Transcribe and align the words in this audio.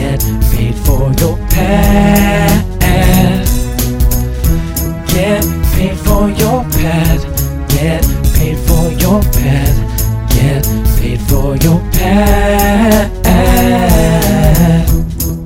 Get 0.00 0.22
paid 0.50 0.74
for 0.76 1.12
your. 1.20 1.36
Get 5.06 5.44
paid 5.74 5.98
for 5.98 6.30
your. 6.30 6.64
Get 7.68 8.04
paid 8.32 8.56
for 8.66 8.88
your. 8.96 9.20
Get 10.30 10.64
paid 10.96 11.20
for 11.28 11.54
your. 11.56 11.80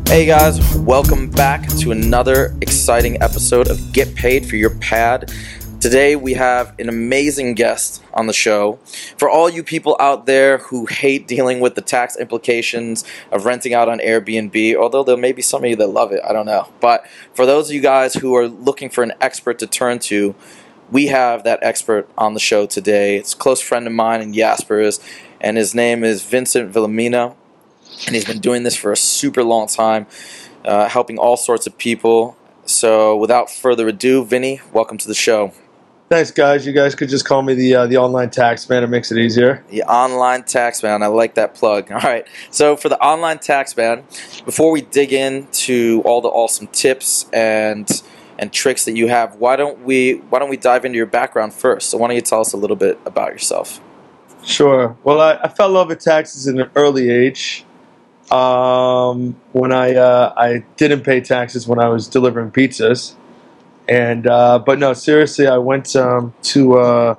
Hey 0.06 0.24
guys, 0.24 0.76
welcome 0.76 1.28
back 1.28 1.66
to 1.80 1.90
another 1.90 2.54
exciting 2.60 3.20
episode 3.20 3.68
of 3.68 3.92
Get 3.92 4.14
Paid 4.14 4.46
for 4.46 4.54
Your 4.54 4.70
Pad. 4.76 5.32
Today 5.84 6.16
we 6.16 6.32
have 6.32 6.72
an 6.78 6.88
amazing 6.88 7.52
guest 7.52 8.02
on 8.14 8.26
the 8.26 8.32
show. 8.32 8.78
For 9.18 9.28
all 9.28 9.50
you 9.50 9.62
people 9.62 9.98
out 10.00 10.24
there 10.24 10.56
who 10.56 10.86
hate 10.86 11.28
dealing 11.28 11.60
with 11.60 11.74
the 11.74 11.82
tax 11.82 12.16
implications 12.16 13.04
of 13.30 13.44
renting 13.44 13.74
out 13.74 13.86
on 13.86 13.98
Airbnb, 13.98 14.76
although 14.76 15.04
there 15.04 15.18
may 15.18 15.32
be 15.32 15.42
some 15.42 15.62
of 15.62 15.68
you 15.68 15.76
that 15.76 15.88
love 15.88 16.10
it, 16.10 16.22
I 16.26 16.32
don't 16.32 16.46
know. 16.46 16.70
But 16.80 17.06
for 17.34 17.44
those 17.44 17.68
of 17.68 17.74
you 17.74 17.82
guys 17.82 18.14
who 18.14 18.34
are 18.34 18.48
looking 18.48 18.88
for 18.88 19.04
an 19.04 19.12
expert 19.20 19.58
to 19.58 19.66
turn 19.66 19.98
to, 19.98 20.34
we 20.90 21.08
have 21.08 21.44
that 21.44 21.58
expert 21.60 22.08
on 22.16 22.32
the 22.32 22.40
show 22.40 22.64
today. 22.64 23.18
It's 23.18 23.34
a 23.34 23.36
close 23.36 23.60
friend 23.60 23.86
of 23.86 23.92
mine 23.92 24.22
and 24.22 24.34
Jasper's, 24.34 25.00
and 25.38 25.58
his 25.58 25.74
name 25.74 26.02
is 26.02 26.24
Vincent 26.24 26.72
Villamena. 26.72 27.34
And 28.06 28.14
he's 28.14 28.24
been 28.24 28.40
doing 28.40 28.62
this 28.62 28.74
for 28.74 28.90
a 28.90 28.96
super 28.96 29.44
long 29.44 29.66
time, 29.66 30.06
uh, 30.64 30.88
helping 30.88 31.18
all 31.18 31.36
sorts 31.36 31.66
of 31.66 31.76
people. 31.76 32.38
So 32.64 33.14
without 33.18 33.50
further 33.50 33.86
ado, 33.86 34.24
Vinny, 34.24 34.62
welcome 34.72 34.96
to 34.96 35.06
the 35.06 35.14
show. 35.14 35.52
Thanks, 36.10 36.30
guys. 36.30 36.66
You 36.66 36.72
guys 36.72 36.94
could 36.94 37.08
just 37.08 37.24
call 37.24 37.42
me 37.42 37.54
the 37.54 37.74
uh, 37.74 37.86
the 37.86 37.96
online 37.96 38.28
tax 38.28 38.68
man. 38.68 38.84
It 38.84 38.88
makes 38.88 39.10
it 39.10 39.18
easier. 39.18 39.64
The 39.70 39.82
online 39.84 40.42
tax 40.42 40.82
man. 40.82 41.02
I 41.02 41.06
like 41.06 41.34
that 41.34 41.54
plug. 41.54 41.90
All 41.92 41.98
right. 41.98 42.26
So 42.50 42.76
for 42.76 42.88
the 42.88 43.00
online 43.00 43.38
tax 43.38 43.76
man, 43.76 44.04
before 44.44 44.70
we 44.70 44.82
dig 44.82 45.12
into 45.12 46.02
all 46.04 46.20
the 46.20 46.28
awesome 46.28 46.66
tips 46.68 47.26
and 47.32 47.90
and 48.38 48.52
tricks 48.52 48.84
that 48.84 48.96
you 48.96 49.08
have, 49.08 49.36
why 49.36 49.56
don't 49.56 49.80
we 49.80 50.14
why 50.28 50.38
don't 50.38 50.50
we 50.50 50.58
dive 50.58 50.84
into 50.84 50.96
your 50.96 51.06
background 51.06 51.54
first? 51.54 51.88
So 51.88 51.96
why 51.96 52.08
don't 52.08 52.16
you 52.16 52.22
tell 52.22 52.40
us 52.40 52.52
a 52.52 52.58
little 52.58 52.76
bit 52.76 53.00
about 53.06 53.32
yourself? 53.32 53.80
Sure. 54.44 54.96
Well, 55.04 55.20
I, 55.20 55.38
I 55.42 55.48
fell 55.48 55.68
in 55.68 55.74
love 55.74 55.88
with 55.88 56.00
taxes 56.00 56.46
at 56.46 56.54
an 56.54 56.70
early 56.76 57.08
age. 57.10 57.64
Um, 58.30 59.36
when 59.52 59.72
I 59.72 59.94
uh, 59.94 60.34
I 60.36 60.64
didn't 60.76 61.02
pay 61.02 61.22
taxes 61.22 61.66
when 61.66 61.78
I 61.78 61.88
was 61.88 62.08
delivering 62.08 62.50
pizzas, 62.50 63.14
and 63.88 64.26
uh, 64.26 64.58
but 64.58 64.78
no, 64.78 64.92
seriously, 64.94 65.46
I 65.46 65.58
went 65.58 65.94
um, 65.96 66.32
to. 66.42 66.78
Uh, 66.78 67.14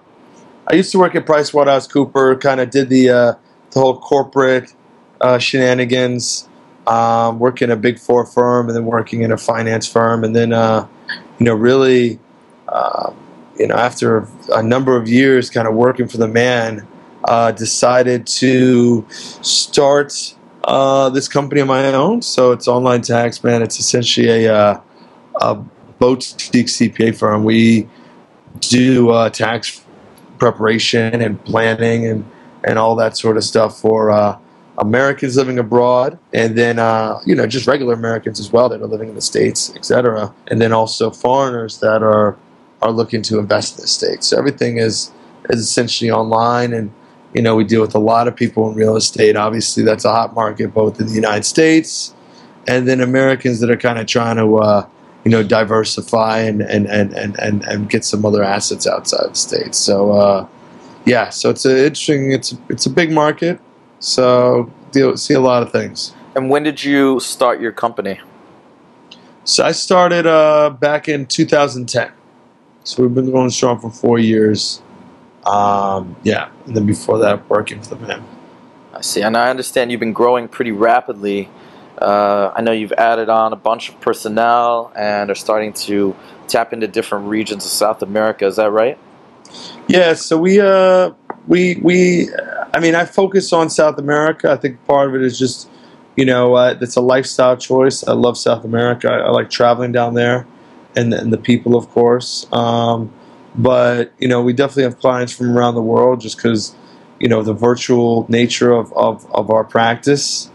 I 0.67 0.75
used 0.75 0.91
to 0.93 0.99
work 0.99 1.13
at 1.13 1.25
PricewaterhouseCooper. 1.25 2.41
Kind 2.41 2.59
of 2.59 2.71
did 2.71 2.89
the 2.89 3.09
uh, 3.09 3.33
the 3.71 3.79
whole 3.79 3.99
corporate 3.99 4.73
uh, 5.21 5.37
shenanigans. 5.37 6.49
Um, 6.87 7.39
working 7.39 7.65
in 7.65 7.71
a 7.71 7.75
big 7.75 7.97
four 7.97 8.25
firm, 8.27 8.67
and 8.67 8.75
then 8.75 8.85
working 8.85 9.21
in 9.21 9.31
a 9.31 9.37
finance 9.37 9.91
firm, 9.91 10.23
and 10.23 10.35
then 10.35 10.53
uh, 10.53 10.87
you 11.39 11.45
know 11.45 11.55
really, 11.55 12.19
uh, 12.67 13.11
you 13.57 13.67
know, 13.67 13.75
after 13.75 14.27
a 14.53 14.61
number 14.61 14.95
of 14.95 15.07
years, 15.07 15.49
kind 15.49 15.67
of 15.67 15.73
working 15.73 16.07
for 16.07 16.17
the 16.17 16.27
man, 16.27 16.87
uh, 17.23 17.51
decided 17.51 18.27
to 18.27 19.03
start 19.09 20.35
this 21.13 21.27
company 21.27 21.61
of 21.61 21.67
my 21.67 21.91
own. 21.93 22.21
So 22.21 22.51
it's 22.51 22.67
online 22.67 23.01
tax 23.01 23.43
man. 23.43 23.63
It's 23.63 23.79
essentially 23.79 24.45
a, 24.45 24.81
a 25.41 25.65
boutique 25.99 26.67
CPA 26.67 27.15
firm. 27.15 27.43
We 27.43 27.87
do 28.59 29.09
uh, 29.09 29.29
tax 29.29 29.83
preparation 30.37 31.21
and 31.21 31.43
planning 31.45 32.05
and, 32.05 32.25
and 32.63 32.77
all 32.77 32.95
that 32.95 33.17
sort 33.17 33.37
of 33.37 33.43
stuff 33.43 33.79
for 33.79 34.11
uh, 34.11 34.37
Americans 34.77 35.37
living 35.37 35.57
abroad, 35.57 36.19
and 36.33 36.57
then 36.57 36.79
uh, 36.79 37.19
you 37.25 37.35
know 37.35 37.47
just 37.47 37.67
regular 37.67 37.93
Americans 37.93 38.39
as 38.39 38.51
well 38.51 38.67
that 38.69 38.81
are 38.81 38.87
living 38.87 39.09
in 39.09 39.15
the 39.15 39.21
states, 39.21 39.73
etc. 39.75 40.33
And 40.47 40.61
then 40.61 40.73
also 40.73 41.11
foreigners 41.11 41.79
that 41.79 42.03
are 42.03 42.37
are 42.81 42.91
looking 42.91 43.21
to 43.23 43.39
invest 43.39 43.77
in 43.77 43.83
the 43.83 43.87
states. 43.87 44.27
So 44.27 44.37
everything 44.37 44.77
is 44.77 45.11
is 45.49 45.61
essentially 45.61 46.11
online 46.11 46.73
and 46.73 46.91
you 47.33 47.41
know, 47.41 47.53
we 47.53 47.65
deal 47.65 47.81
with 47.81 47.93
a 47.93 47.99
lot 47.99 48.29
of 48.29 48.35
people 48.35 48.69
in 48.69 48.77
real 48.77 48.95
estate. 48.95 49.35
Obviously, 49.35 49.83
that's 49.83 50.05
a 50.05 50.11
hot 50.11 50.33
market 50.33 50.73
both 50.73 51.01
in 51.01 51.07
the 51.07 51.13
United 51.13 51.43
States 51.43 52.15
and 52.67 52.87
then 52.87 53.01
Americans 53.01 53.59
that 53.59 53.69
are 53.69 53.77
kind 53.77 53.99
of 53.99 54.07
trying 54.07 54.37
to, 54.37 54.57
uh, 54.57 54.87
you 55.25 55.31
know, 55.31 55.43
diversify 55.43 56.39
and, 56.39 56.61
and, 56.61 56.87
and, 56.87 57.13
and, 57.15 57.63
and, 57.63 57.89
get 57.89 58.05
some 58.05 58.23
other 58.23 58.43
assets 58.43 58.85
outside 58.85 59.31
the 59.31 59.35
states. 59.35 59.77
So, 59.77 60.11
uh, 60.11 60.47
yeah, 61.05 61.29
so 61.29 61.49
it's 61.49 61.65
a 61.65 61.85
interesting. 61.85 62.31
It's 62.31 62.55
it's 62.67 62.85
a 62.85 62.89
big 62.89 63.11
market. 63.11 63.59
So 63.99 64.71
deal 64.91 65.15
see 65.17 65.35
a 65.35 65.39
lot 65.39 65.63
of 65.63 65.71
things. 65.71 66.13
And 66.35 66.49
when 66.49 66.63
did 66.63 66.83
you 66.83 67.19
start 67.19 67.61
your 67.61 67.71
company? 67.71 68.19
So 69.43 69.63
I 69.63 69.71
started 69.71 70.25
uh, 70.25 70.71
back 70.71 71.07
in 71.07 71.27
2010. 71.27 72.11
So 72.83 73.03
we've 73.03 73.13
been 73.13 73.31
going 73.31 73.51
strong 73.51 73.79
for 73.79 73.91
four 73.91 74.19
years. 74.19 74.81
Um, 75.45 76.15
yeah, 76.23 76.49
and 76.65 76.75
then 76.75 76.87
before 76.87 77.19
that, 77.19 77.47
working 77.49 77.81
for 77.81 77.95
the 77.95 78.07
man. 78.07 78.23
I 78.93 79.01
see, 79.01 79.21
and 79.21 79.37
I 79.37 79.49
understand 79.49 79.91
you've 79.91 79.99
been 79.99 80.13
growing 80.13 80.47
pretty 80.47 80.71
rapidly. 80.71 81.49
Uh, 81.97 82.51
I 82.55 82.61
know 82.61 82.71
you've 82.71 82.91
added 82.93 83.29
on 83.29 83.53
a 83.53 83.55
bunch 83.55 83.89
of 83.89 83.99
personnel 84.01 84.91
and 84.95 85.29
are 85.29 85.35
starting 85.35 85.73
to 85.73 86.15
tap 86.47 86.73
into 86.73 86.87
different 86.87 87.27
regions 87.27 87.65
of 87.65 87.71
South 87.71 88.01
America. 88.01 88.45
Is 88.45 88.57
that 88.57 88.71
right? 88.71 88.97
Yeah. 89.87 90.13
So 90.13 90.37
we, 90.37 90.59
uh, 90.59 91.11
we, 91.47 91.75
we. 91.81 92.29
I 92.73 92.79
mean, 92.79 92.95
I 92.95 93.05
focus 93.05 93.53
on 93.53 93.69
South 93.69 93.97
America. 93.97 94.51
I 94.51 94.57
think 94.57 94.85
part 94.85 95.07
of 95.07 95.15
it 95.15 95.21
is 95.21 95.39
just, 95.39 95.69
you 96.17 96.25
know, 96.25 96.55
uh, 96.55 96.77
it's 96.81 96.97
a 96.97 97.01
lifestyle 97.01 97.55
choice. 97.55 98.05
I 98.05 98.11
love 98.11 98.37
South 98.37 98.65
America. 98.65 99.09
I, 99.09 99.19
I 99.19 99.29
like 99.29 99.49
traveling 99.49 99.93
down 99.93 100.13
there, 100.13 100.45
and, 100.95 101.13
and 101.13 101.31
the 101.31 101.37
people, 101.37 101.77
of 101.77 101.89
course. 101.89 102.51
Um, 102.51 103.13
but 103.57 104.11
you 104.19 104.27
know 104.27 104.41
we 104.41 104.53
definitely 104.53 104.83
have 104.83 104.99
clients 104.99 105.33
from 105.33 105.57
around 105.57 105.75
the 105.75 105.81
world 105.81 106.19
just 106.19 106.37
because 106.37 106.75
you 107.19 107.27
know 107.27 107.41
the 107.41 107.53
virtual 107.53 108.25
nature 108.29 108.73
of, 108.73 108.91
of, 108.93 109.31
of 109.33 109.49
our 109.49 109.63
practice 109.63 110.49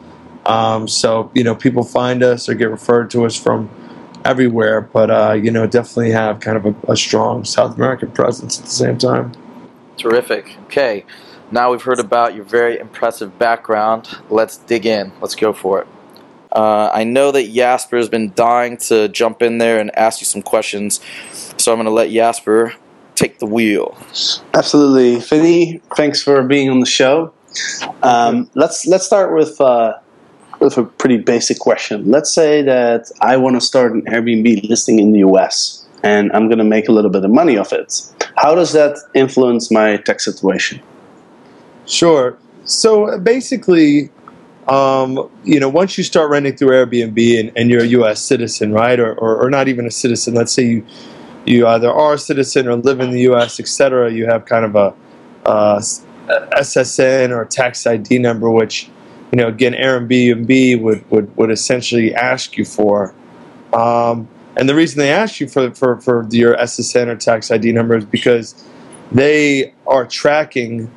um, 0.47 0.89
so 0.89 1.31
you 1.35 1.45
know 1.45 1.55
people 1.55 1.83
find 1.83 2.23
us 2.23 2.49
or 2.49 2.55
get 2.55 2.71
referred 2.71 3.11
to 3.11 3.25
us 3.25 3.37
from 3.37 3.71
everywhere 4.25 4.81
but 4.81 5.11
uh, 5.11 5.33
you 5.33 5.51
know 5.51 5.67
definitely 5.67 6.11
have 6.11 6.41
kind 6.41 6.57
of 6.57 6.67
a, 6.67 6.93
a 6.93 6.97
strong 6.97 7.45
south 7.45 7.77
american 7.77 8.11
presence 8.11 8.59
at 8.59 8.65
the 8.65 8.71
same 8.71 8.99
time 8.99 9.33
terrific 9.97 10.57
okay 10.65 11.05
now 11.51 11.71
we've 11.71 11.83
heard 11.83 11.99
about 11.99 12.35
your 12.35 12.45
very 12.45 12.79
impressive 12.79 13.39
background 13.39 14.19
let's 14.29 14.57
dig 14.59 14.87
in 14.87 15.13
let's 15.21 15.35
go 15.35 15.53
for 15.53 15.81
it 15.81 15.89
uh, 16.53 16.91
I 16.93 17.05
know 17.05 17.31
that 17.31 17.53
Jasper 17.53 17.97
has 17.97 18.09
been 18.09 18.33
dying 18.35 18.77
to 18.79 19.09
jump 19.09 19.41
in 19.41 19.59
there 19.59 19.79
and 19.79 19.97
ask 19.97 20.21
you 20.21 20.25
some 20.25 20.43
questions, 20.43 21.01
so 21.57 21.73
I'm 21.73 21.77
going 21.77 21.85
to 21.85 21.93
let 21.93 22.11
Jasper 22.11 22.75
take 23.15 23.39
the 23.39 23.47
wheel. 23.47 23.97
Absolutely, 24.55 25.21
Vinny. 25.21 25.81
Thanks 25.97 26.23
for 26.23 26.43
being 26.43 26.69
on 26.71 26.81
the 26.81 26.87
show. 26.87 27.33
Um, 28.03 28.51
let's 28.55 28.87
let's 28.87 29.05
start 29.05 29.35
with 29.35 29.61
uh, 29.61 29.99
with 30.61 30.77
a 30.77 30.85
pretty 30.85 31.17
basic 31.17 31.59
question. 31.59 32.11
Let's 32.11 32.33
say 32.33 32.63
that 32.63 33.11
I 33.21 33.37
want 33.37 33.57
to 33.57 33.61
start 33.61 33.93
an 33.93 34.03
Airbnb 34.03 34.69
listing 34.69 34.99
in 34.99 35.13
the 35.13 35.21
U.S. 35.21 35.85
and 36.05 36.31
I'm 36.33 36.47
going 36.49 36.59
to 36.59 36.65
make 36.65 36.89
a 36.89 36.93
little 36.93 37.11
bit 37.11 37.25
of 37.25 37.31
money 37.31 37.57
off 37.57 37.73
it. 37.73 38.03
How 38.37 38.55
does 38.55 38.73
that 38.73 38.99
influence 39.15 39.71
my 39.71 39.97
tax 39.97 40.25
situation? 40.25 40.81
Sure. 41.87 42.37
So 42.65 43.19
basically, 43.19 44.11
um, 44.69 45.29
you 45.45 45.59
know, 45.59 45.69
once 45.69 45.99
you 45.99 46.05
start 46.05 46.31
renting 46.31 46.57
through 46.57 46.69
Airbnb 46.69 47.41
and, 47.41 47.53
and 47.57 47.71
you're 47.71 47.83
a 47.83 47.87
U.S. 47.87 48.23
citizen, 48.23 48.73
right, 48.73 49.01
or, 49.01 49.15
or, 49.15 49.45
or, 49.45 49.51
not 49.51 49.67
even 49.67 49.87
a 49.87 49.91
citizen, 49.91 50.35
let's 50.35 50.53
say 50.53 50.65
you 50.65 50.87
you 51.47 51.67
either 51.67 51.91
are 51.91 52.15
a 52.15 52.19
citizen 52.19 52.69
or 52.69 52.77
live 52.77 53.01
in 53.01 53.11
the 53.11 53.23
U.S., 53.23 53.59
etc., 53.59 54.13
you 54.13 54.27
have 54.27 54.45
kind 54.45 54.65
of 54.65 54.77
a, 54.77 54.95
a 55.47 55.83
SSN 56.59 57.31
or 57.31 57.47
tax 57.47 57.87
ID 57.87 58.19
number, 58.19 58.51
which 58.51 58.91
you 59.33 59.37
know 59.37 59.49
again 59.49 59.73
Airbnb 59.73 60.81
would, 60.81 61.11
would, 61.11 61.37
would 61.37 61.51
essentially 61.51 62.15
ask 62.15 62.57
you 62.57 62.65
for. 62.65 63.15
Um, 63.73 64.29
and 64.57 64.69
the 64.69 64.75
reason 64.75 64.99
they 64.99 65.13
ask 65.13 65.39
you 65.39 65.49
for, 65.49 65.71
for, 65.73 66.01
for 66.01 66.27
your 66.31 66.57
SSN 66.57 67.07
or 67.07 67.17
tax 67.17 67.53
ID 67.53 67.71
number 67.73 67.97
is 67.97 68.05
because 68.05 68.65
they 69.13 69.73
are 69.87 70.05
tracking 70.05 70.91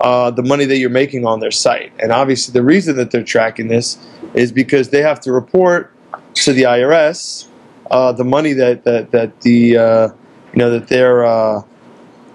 uh, 0.00 0.32
the 0.32 0.42
money 0.42 0.64
that 0.64 0.78
you're 0.78 0.90
making 0.90 1.24
on 1.24 1.38
their 1.38 1.52
site. 1.52 1.92
And 2.00 2.10
obviously, 2.10 2.52
the 2.52 2.64
reason 2.64 2.96
that 2.96 3.12
they're 3.12 3.22
tracking 3.22 3.68
this 3.68 3.96
is 4.34 4.50
because 4.50 4.90
they 4.90 5.02
have 5.02 5.20
to 5.20 5.32
report 5.32 5.92
to 6.34 6.52
the 6.52 6.62
IRS 6.62 7.46
uh, 7.90 8.12
the 8.12 8.24
money 8.24 8.52
that 8.52 8.84
that 8.84 9.10
that 9.12 9.40
the 9.42 9.76
uh, 9.76 10.08
you 10.52 10.58
know 10.58 10.70
that 10.70 10.88
their 10.88 11.24
uh, 11.24 11.62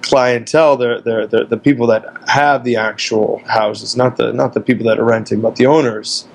clientele, 0.02 0.78
they're, 0.78 1.02
they're, 1.02 1.28
they're 1.28 1.46
the 1.46 1.58
people 1.58 1.88
that 1.88 2.06
have 2.28 2.64
the 2.64 2.76
actual 2.76 3.42
houses, 3.48 3.96
not 3.96 4.18
the 4.18 4.34
not 4.34 4.54
the 4.54 4.62
people 4.62 4.86
that 4.86 5.00
are 5.00 5.06
renting, 5.06 5.42
but 5.42 5.56
the 5.56 5.66
owners. 5.66 6.28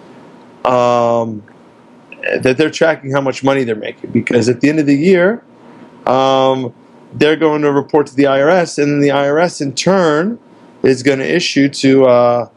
Um, 0.65 1.43
that 2.41 2.57
they're 2.57 2.71
tracking 2.71 3.13
how 3.13 3.21
much 3.21 3.45
money 3.45 3.63
they're 3.63 3.77
making 3.77 4.11
because 4.11 4.49
at 4.49 4.61
the 4.61 4.69
end 4.69 4.81
of 4.81 4.87
the 4.87 4.97
year, 4.97 5.45
um, 6.07 6.75
they're 7.15 7.37
going 7.37 7.63
to 7.63 7.73
report 7.73 8.07
to 8.09 8.17
the 8.17 8.25
IRS, 8.25 8.83
and 8.83 9.03
the 9.03 9.09
IRS 9.09 9.61
in 9.61 9.75
turn 9.75 10.39
is 10.83 11.03
going 11.03 11.19
to 11.19 11.35
issue 11.35 11.69
to 11.69 12.07
uh, 12.07 12.49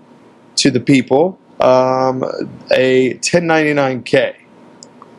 to 0.56 0.72
the 0.72 0.80
people 0.80 1.40
um, 1.62 2.24
a 2.72 3.16
1099K, 3.16 4.36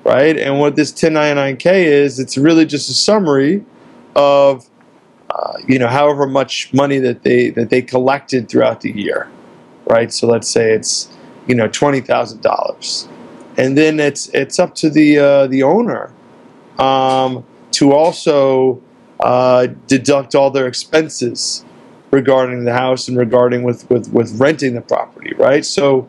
right? 0.05 0.37
And 0.39 0.59
what 0.59 0.77
this 0.77 0.93
1099K 0.93 1.85
is, 1.85 2.19
it's 2.19 2.39
really 2.39 2.65
just 2.65 2.89
a 2.89 2.95
summary 2.95 3.65
of 4.17 4.70
uh, 5.31 5.59
you 5.67 5.79
know 5.79 5.89
however 5.89 6.27
much 6.27 6.73
money 6.73 6.99
that 6.99 7.23
they 7.23 7.51
that 7.51 7.71
they 7.71 7.83
collected 7.83 8.49
throughout 8.49 8.81
the 8.81 8.91
year, 8.91 9.29
right? 9.87 10.13
So 10.13 10.27
let's 10.27 10.49
say 10.49 10.73
it's 10.73 11.09
you 11.47 11.55
know 11.55 11.69
twenty 11.69 12.01
thousand 12.01 12.43
dollars, 12.43 13.09
and 13.57 13.77
then 13.79 14.01
it's 14.01 14.29
it's 14.31 14.59
up 14.59 14.75
to 14.77 14.91
the 14.91 15.19
uh, 15.19 15.47
the 15.47 15.63
owner 15.63 16.13
um, 16.79 17.45
to 17.73 17.93
also 17.93 18.83
uh, 19.21 19.69
deduct 19.87 20.35
all 20.35 20.51
their 20.51 20.67
expenses 20.67 21.65
regarding 22.11 22.65
the 22.65 22.73
house 22.73 23.09
and 23.09 23.17
regarding 23.17 23.63
with, 23.63 23.89
with, 23.91 24.13
with 24.13 24.39
renting 24.41 24.75
the 24.75 24.81
property, 24.81 25.33
right? 25.35 25.65
So, 25.65 26.09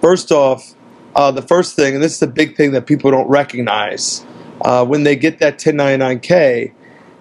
first 0.00 0.32
off, 0.32 0.74
uh, 1.14 1.30
the 1.30 1.42
first 1.42 1.76
thing, 1.76 1.94
and 1.94 2.02
this 2.02 2.14
is 2.14 2.20
the 2.20 2.26
big 2.26 2.56
thing 2.56 2.72
that 2.72 2.86
people 2.86 3.10
don't 3.10 3.28
recognize 3.28 4.24
uh, 4.62 4.84
when 4.86 5.02
they 5.02 5.16
get 5.16 5.38
that 5.40 5.58
1099K, 5.58 6.72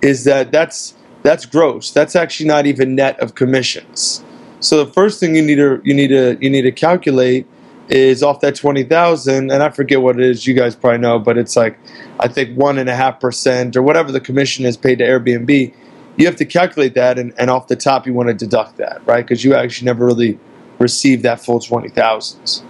is 0.02 0.24
that 0.26 0.52
that's 0.52 0.96
that's 1.24 1.46
gross. 1.46 1.92
That's 1.92 2.16
actually 2.16 2.48
not 2.48 2.66
even 2.66 2.96
net 2.96 3.20
of 3.20 3.36
commissions. 3.36 4.24
So 4.60 4.84
the 4.84 4.92
first 4.92 5.20
thing 5.20 5.36
you 5.36 5.42
need 5.42 5.56
to 5.56 5.82
you 5.84 5.94
need 5.94 6.08
to 6.10 6.38
you 6.40 6.50
need 6.50 6.64
to 6.64 6.72
calculate 6.72 7.46
is 7.90 8.24
off 8.24 8.42
that 8.42 8.56
twenty 8.56 8.84
thousand, 8.84 9.52
and 9.52 9.64
I 9.64 9.70
forget 9.70 10.02
what 10.02 10.20
it 10.20 10.26
is. 10.26 10.48
You 10.48 10.54
guys 10.54 10.76
probably 10.76 11.00
know, 11.00 11.20
but 11.20 11.38
it's 11.38 11.56
like 11.56 11.78
I 12.20 12.28
think 12.28 12.58
one 12.58 12.78
and 12.78 12.90
a 12.90 12.96
half 12.96 13.20
percent 13.20 13.76
or 13.76 13.82
whatever 13.82 14.12
the 14.12 14.20
commission 14.20 14.66
is 14.66 14.78
paid 14.78 14.98
to 15.00 15.06
Airbnb. 15.06 15.74
You 16.18 16.26
have 16.26 16.36
to 16.38 16.46
calculate 16.46 16.96
that, 16.96 17.20
and, 17.20 17.32
and 17.38 17.52
off 17.52 17.68
the 17.68 17.76
top 17.76 18.08
you 18.08 18.14
want 18.14 18.30
to 18.30 18.34
deduct 18.34 18.78
that, 18.78 19.06
right? 19.06 19.24
Because 19.24 19.44
you 19.44 19.54
actually 19.54 19.86
never 19.86 20.06
really 20.06 20.40
received 20.80 21.24
that 21.24 21.40
full 21.44 21.60
twenty 21.60 21.90
thousands. 21.90 22.64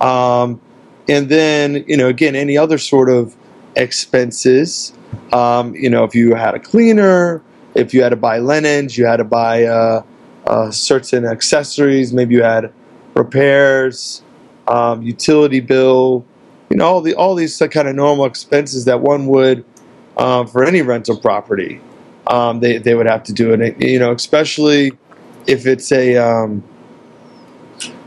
Um, 0.00 0.60
and 1.08 1.28
then 1.28 1.84
you 1.86 1.96
know 1.96 2.08
again 2.08 2.36
any 2.36 2.56
other 2.56 2.78
sort 2.78 3.08
of 3.08 3.36
expenses. 3.76 4.92
Um, 5.32 5.74
you 5.74 5.90
know 5.90 6.04
if 6.04 6.14
you 6.14 6.34
had 6.34 6.54
a 6.54 6.60
cleaner, 6.60 7.42
if 7.74 7.94
you 7.94 8.02
had 8.02 8.10
to 8.10 8.16
buy 8.16 8.38
linens, 8.38 8.96
you 8.96 9.06
had 9.06 9.16
to 9.18 9.24
buy 9.24 9.64
uh, 9.64 10.02
uh, 10.46 10.70
certain 10.70 11.24
accessories. 11.24 12.12
Maybe 12.12 12.34
you 12.34 12.42
had 12.42 12.72
repairs 13.14 14.22
um, 14.66 15.02
utility 15.02 15.60
bill, 15.60 16.24
you 16.70 16.76
know, 16.76 16.86
all 16.86 17.00
the 17.00 17.14
all 17.14 17.34
these 17.34 17.56
kind 17.70 17.88
of 17.88 17.94
normal 17.94 18.24
expenses 18.24 18.84
that 18.86 19.00
one 19.00 19.26
would 19.26 19.64
um, 20.16 20.46
for 20.46 20.64
any 20.64 20.82
rental 20.82 21.16
property. 21.16 21.80
Um, 22.26 22.60
they 22.60 22.78
they 22.78 22.94
would 22.94 23.06
have 23.06 23.22
to 23.24 23.32
do 23.32 23.52
it, 23.52 23.80
you 23.80 23.98
know, 23.98 24.12
especially 24.12 24.92
if 25.46 25.66
it's 25.66 25.92
a 25.92 26.16
um, 26.16 26.62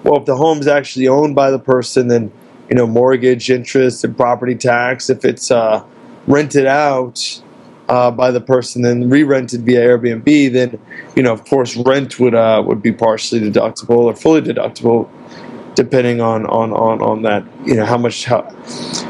well, 0.03 0.17
if 0.17 0.25
the 0.25 0.35
home's 0.35 0.67
actually 0.67 1.07
owned 1.07 1.35
by 1.35 1.51
the 1.51 1.59
person, 1.59 2.07
then 2.07 2.31
you 2.69 2.75
know, 2.75 2.87
mortgage 2.87 3.49
interest 3.49 4.03
and 4.03 4.15
property 4.15 4.55
tax. 4.55 5.09
If 5.09 5.25
it's 5.25 5.51
uh, 5.51 5.83
rented 6.27 6.65
out. 6.65 7.41
Uh, 7.89 8.11
by 8.11 8.31
the 8.31 8.41
person, 8.41 8.81
then 8.81 9.09
re-rented 9.09 9.61
via 9.61 9.79
Airbnb, 9.79 10.51
then 10.51 10.77
you 11.15 11.23
know, 11.23 11.31
of 11.31 11.45
course, 11.45 11.77
rent 11.77 12.19
would 12.19 12.35
uh, 12.35 12.61
would 12.65 12.81
be 12.81 12.91
partially 12.91 13.39
deductible 13.39 13.99
or 13.99 14.13
fully 14.13 14.41
deductible 14.41 15.07
depending 15.77 16.19
on, 16.19 16.43
on, 16.47 16.73
on, 16.73 16.99
on 17.03 17.21
that, 17.21 17.45
you 17.63 17.75
know, 17.75 17.85
how 17.85 17.99
much 17.99 18.25
how, 18.25 18.41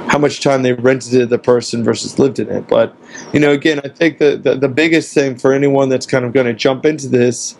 how 0.09 0.17
much 0.17 0.41
time 0.41 0.63
they 0.63 0.73
rented 0.73 1.13
it 1.13 1.29
the 1.29 1.39
person 1.39 1.81
versus 1.81 2.19
lived 2.19 2.39
in 2.39 2.49
it. 2.49 2.67
But, 2.67 2.93
you 3.31 3.39
know, 3.39 3.51
again, 3.51 3.79
I 3.85 3.87
think 3.87 4.17
the, 4.17 4.35
the, 4.35 4.55
the 4.55 4.67
biggest 4.67 5.13
thing 5.13 5.37
for 5.37 5.53
anyone 5.53 5.87
that's 5.87 6.05
kind 6.05 6.25
of 6.25 6.33
going 6.33 6.45
to 6.45 6.53
jump 6.53 6.85
into 6.85 7.07
this, 7.07 7.57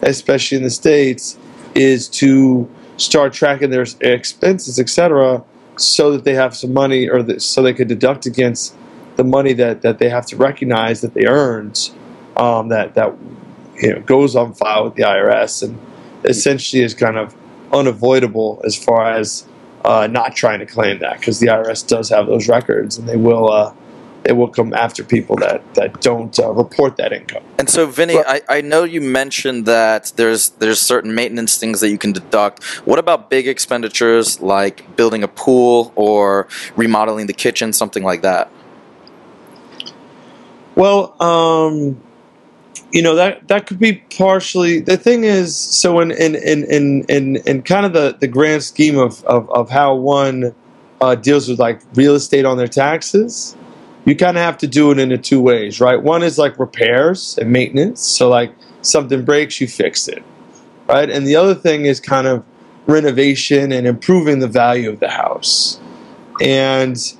especially 0.00 0.56
in 0.56 0.64
the 0.64 0.70
States, 0.70 1.38
is 1.74 2.08
to 2.08 2.66
start 2.96 3.32
tracking 3.32 3.70
their 3.70 3.86
expenses, 4.00 4.78
etc., 4.78 5.42
so 5.76 6.12
that 6.12 6.24
they 6.24 6.34
have 6.34 6.56
some 6.56 6.72
money 6.72 7.08
or 7.08 7.22
the, 7.22 7.38
so 7.38 7.62
they 7.62 7.74
could 7.74 7.88
deduct 7.88 8.24
against 8.24 8.74
the 9.16 9.24
money 9.24 9.52
that, 9.52 9.82
that 9.82 9.98
they 9.98 10.08
have 10.08 10.26
to 10.26 10.36
recognize 10.36 11.00
that 11.02 11.14
they 11.14 11.26
earned 11.26 11.90
um, 12.36 12.68
that, 12.68 12.94
that 12.94 13.14
you 13.76 13.92
know, 13.92 14.00
goes 14.00 14.34
on 14.36 14.54
file 14.54 14.84
with 14.84 14.94
the 14.94 15.02
IRS 15.02 15.62
and 15.62 15.78
essentially 16.24 16.82
is 16.82 16.94
kind 16.94 17.16
of 17.16 17.34
unavoidable 17.72 18.60
as 18.64 18.76
far 18.76 19.10
as 19.10 19.46
uh, 19.84 20.06
not 20.06 20.34
trying 20.34 20.58
to 20.58 20.66
claim 20.66 20.98
that 20.98 21.18
because 21.18 21.40
the 21.40 21.46
IRS 21.46 21.86
does 21.86 22.08
have 22.08 22.26
those 22.26 22.48
records 22.48 22.98
and 22.98 23.08
they 23.08 23.16
will 23.16 23.50
uh, 23.50 23.72
they 24.26 24.32
will 24.32 24.48
come 24.48 24.74
after 24.74 25.04
people 25.04 25.36
that 25.36 25.62
that 25.74 26.00
don't 26.00 26.36
uh, 26.38 26.50
report 26.50 26.96
that 26.96 27.12
income. 27.12 27.44
And 27.58 27.70
so, 27.70 27.86
Vinny, 27.86 28.16
I, 28.18 28.40
I 28.48 28.60
know 28.60 28.82
you 28.82 29.00
mentioned 29.00 29.66
that 29.66 30.12
there's 30.16 30.50
there's 30.50 30.80
certain 30.80 31.14
maintenance 31.14 31.58
things 31.58 31.80
that 31.80 31.90
you 31.90 31.98
can 31.98 32.12
deduct. 32.12 32.64
What 32.86 32.98
about 32.98 33.30
big 33.30 33.46
expenditures 33.46 34.40
like 34.40 34.96
building 34.96 35.22
a 35.22 35.28
pool 35.28 35.92
or 35.94 36.48
remodeling 36.74 37.28
the 37.28 37.32
kitchen, 37.32 37.72
something 37.72 38.02
like 38.02 38.22
that? 38.22 38.50
Well, 40.74 41.14
um, 41.22 42.00
you 42.90 43.02
know 43.02 43.14
that 43.14 43.46
that 43.46 43.66
could 43.66 43.78
be 43.78 44.02
partially 44.18 44.80
the 44.80 44.96
thing 44.96 45.22
is 45.22 45.54
so 45.54 46.00
in 46.00 46.10
in 46.10 46.34
in 46.34 46.64
in 46.64 47.04
in, 47.08 47.36
in 47.46 47.62
kind 47.62 47.86
of 47.86 47.92
the 47.92 48.16
the 48.18 48.26
grand 48.26 48.64
scheme 48.64 48.98
of 48.98 49.22
of, 49.24 49.48
of 49.50 49.70
how 49.70 49.94
one 49.94 50.52
uh, 51.00 51.14
deals 51.14 51.48
with 51.48 51.60
like 51.60 51.80
real 51.94 52.14
estate 52.16 52.44
on 52.44 52.56
their 52.56 52.66
taxes 52.66 53.56
you 54.06 54.16
kind 54.16 54.38
of 54.38 54.42
have 54.42 54.56
to 54.56 54.66
do 54.66 54.90
it 54.90 54.98
in 54.98 55.12
a 55.12 55.18
two 55.18 55.40
ways 55.40 55.80
right 55.80 56.02
one 56.02 56.22
is 56.22 56.38
like 56.38 56.58
repairs 56.58 57.36
and 57.38 57.52
maintenance 57.52 58.00
so 58.00 58.28
like 58.28 58.54
something 58.80 59.24
breaks 59.24 59.60
you 59.60 59.66
fix 59.66 60.08
it 60.08 60.22
right 60.88 61.10
and 61.10 61.26
the 61.26 61.36
other 61.36 61.54
thing 61.54 61.84
is 61.84 62.00
kind 62.00 62.26
of 62.26 62.42
renovation 62.86 63.72
and 63.72 63.86
improving 63.86 64.38
the 64.38 64.48
value 64.48 64.88
of 64.88 65.00
the 65.00 65.10
house 65.10 65.78
and 66.40 67.14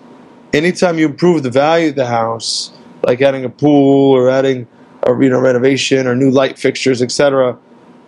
anytime 0.55 0.99
you 0.99 1.07
improve 1.07 1.43
the 1.43 1.51
value 1.51 1.91
of 1.91 1.97
the 1.97 2.07
house 2.07 2.73
like 3.07 3.23
adding 3.23 3.45
a 3.45 3.49
pool 3.49 4.13
or 4.13 4.29
adding 4.29 4.67
a 5.05 5.23
you 5.23 5.31
know 5.31 5.41
renovation 5.41 6.07
or 6.07 6.15
new 6.15 6.31
light 6.31 6.59
fixtures, 6.59 7.01
etc. 7.01 7.57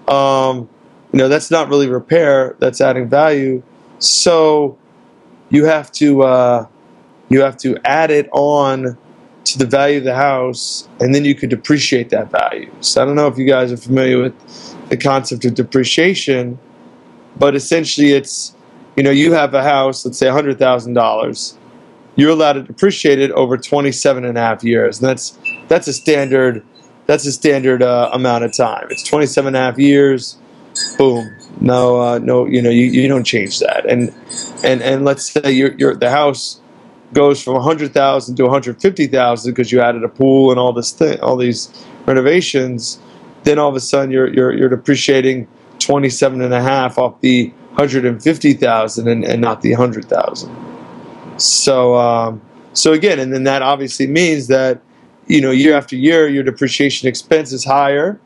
Um, 0.08 0.68
you 1.12 1.18
know 1.18 1.28
that's 1.28 1.50
not 1.50 1.68
really 1.68 1.88
repair; 1.88 2.56
that's 2.58 2.80
adding 2.80 3.08
value. 3.08 3.62
So 3.98 4.76
you 5.50 5.64
have 5.64 5.90
to 5.92 6.22
uh, 6.22 6.66
you 7.28 7.42
have 7.42 7.56
to 7.58 7.78
add 7.84 8.10
it 8.10 8.28
on 8.32 8.96
to 9.44 9.58
the 9.58 9.66
value 9.66 9.98
of 9.98 10.04
the 10.04 10.14
house, 10.14 10.88
and 11.00 11.14
then 11.14 11.24
you 11.24 11.34
could 11.34 11.50
depreciate 11.50 12.10
that 12.10 12.30
value. 12.30 12.70
So 12.80 13.02
I 13.02 13.04
don't 13.04 13.16
know 13.16 13.26
if 13.26 13.38
you 13.38 13.46
guys 13.46 13.72
are 13.72 13.76
familiar 13.76 14.20
with 14.20 14.88
the 14.88 14.96
concept 14.96 15.44
of 15.44 15.54
depreciation, 15.54 16.58
but 17.38 17.54
essentially 17.54 18.12
it's 18.12 18.54
you 18.96 19.02
know 19.02 19.10
you 19.10 19.32
have 19.32 19.54
a 19.54 19.62
house, 19.62 20.04
let's 20.04 20.18
say 20.18 20.28
hundred 20.28 20.58
thousand 20.58 20.94
dollars. 20.94 21.56
You're 22.16 22.30
allowed 22.30 22.54
to 22.54 22.62
depreciate 22.62 23.20
it 23.20 23.30
over 23.30 23.56
27 23.56 24.24
and 24.24 24.36
a 24.36 24.40
half 24.40 24.64
years. 24.64 24.98
And 24.98 25.08
that's 25.08 25.38
that's 25.68 25.86
a 25.86 25.92
standard 25.92 26.64
that's 27.06 27.24
a 27.24 27.32
standard 27.32 27.82
uh, 27.82 28.10
amount 28.12 28.44
of 28.44 28.52
time. 28.52 28.86
It's 28.90 29.02
27 29.04 29.48
and 29.48 29.56
a 29.56 29.60
half 29.60 29.78
years. 29.78 30.36
Boom. 30.98 31.34
No, 31.60 32.00
uh, 32.00 32.18
no, 32.18 32.44
you 32.44 32.60
know, 32.60 32.70
you, 32.70 32.84
you 32.84 33.08
don't 33.08 33.24
change 33.24 33.60
that. 33.60 33.86
And 33.88 34.12
and 34.62 34.82
and 34.82 35.04
let's 35.04 35.30
say 35.30 35.50
you're, 35.50 35.72
you're 35.74 35.94
the 35.94 36.10
house 36.10 36.60
goes 37.12 37.42
from 37.42 37.54
100,000 37.54 38.36
to 38.36 38.42
150,000 38.42 39.50
because 39.52 39.72
you 39.72 39.80
added 39.80 40.04
a 40.04 40.08
pool 40.08 40.50
and 40.50 40.60
all 40.60 40.72
this 40.72 40.92
thing, 40.92 41.18
all 41.20 41.36
these 41.36 41.86
renovations. 42.06 42.98
Then 43.44 43.58
all 43.58 43.68
of 43.68 43.76
a 43.76 43.80
sudden 43.80 44.10
you're 44.10 44.32
you're 44.32 44.52
you're 44.52 44.68
depreciating 44.68 45.48
27 45.78 46.42
and 46.42 46.52
a 46.52 46.60
half 46.60 46.98
off 46.98 47.20
the 47.20 47.48
150,000 47.74 49.08
and, 49.08 49.24
and 49.24 49.40
not 49.40 49.62
the 49.62 49.70
100,000. 49.70 51.40
So 51.40 51.96
um, 51.96 52.42
so 52.72 52.92
again, 52.92 53.18
and 53.18 53.32
then 53.32 53.44
that 53.44 53.62
obviously 53.62 54.06
means 54.06 54.48
that 54.48 54.80
you 55.28 55.42
know, 55.42 55.50
year 55.50 55.76
after 55.76 55.94
year, 55.94 56.26
your 56.26 56.42
depreciation 56.42 57.06
expense 57.06 57.52
is 57.52 57.64
higher. 57.64 58.18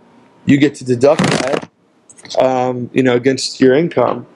You 0.47 0.57
get 0.57 0.75
to 0.77 0.85
deduct 0.85 1.23
that, 1.23 1.69
um, 2.41 2.89
you 2.93 3.03
know, 3.03 3.15
against 3.15 3.61
your 3.61 3.75
income, 3.75 4.27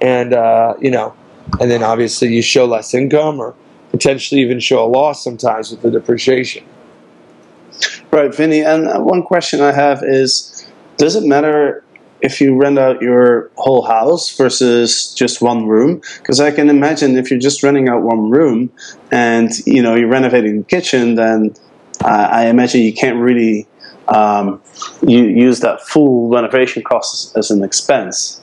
and 0.00 0.34
uh, 0.34 0.74
you 0.80 0.90
know, 0.90 1.14
and 1.60 1.70
then 1.70 1.82
obviously 1.82 2.32
you 2.32 2.42
show 2.42 2.66
less 2.66 2.94
income 2.94 3.40
or 3.40 3.54
potentially 3.92 4.40
even 4.40 4.58
show 4.58 4.84
a 4.84 4.88
loss 4.88 5.22
sometimes 5.22 5.70
with 5.70 5.82
the 5.82 5.90
depreciation. 5.90 6.64
Right, 8.10 8.34
Vinny. 8.34 8.60
And 8.62 9.04
one 9.04 9.22
question 9.22 9.60
I 9.60 9.72
have 9.72 10.02
is: 10.02 10.66
Does 10.96 11.14
it 11.16 11.24
matter 11.24 11.84
if 12.20 12.40
you 12.40 12.54
rent 12.56 12.78
out 12.78 13.00
your 13.02 13.50
whole 13.56 13.82
house 13.82 14.36
versus 14.36 15.14
just 15.14 15.40
one 15.40 15.66
room? 15.66 16.00
Because 16.18 16.40
I 16.40 16.50
can 16.50 16.68
imagine 16.68 17.16
if 17.16 17.30
you're 17.30 17.40
just 17.40 17.62
renting 17.62 17.88
out 17.88 18.02
one 18.02 18.30
room 18.30 18.70
and 19.10 19.50
you 19.66 19.82
know 19.82 19.94
you're 19.94 20.08
renovating 20.08 20.58
the 20.58 20.64
kitchen, 20.64 21.14
then 21.14 21.54
uh, 22.04 22.28
I 22.30 22.46
imagine 22.46 22.82
you 22.82 22.92
can't 22.92 23.18
really 23.18 23.66
um, 24.08 24.60
you 25.06 25.24
use 25.24 25.60
that 25.60 25.80
full 25.80 26.28
renovation 26.28 26.82
cost 26.82 27.34
as, 27.36 27.36
as 27.36 27.50
an 27.50 27.62
expense. 27.64 28.40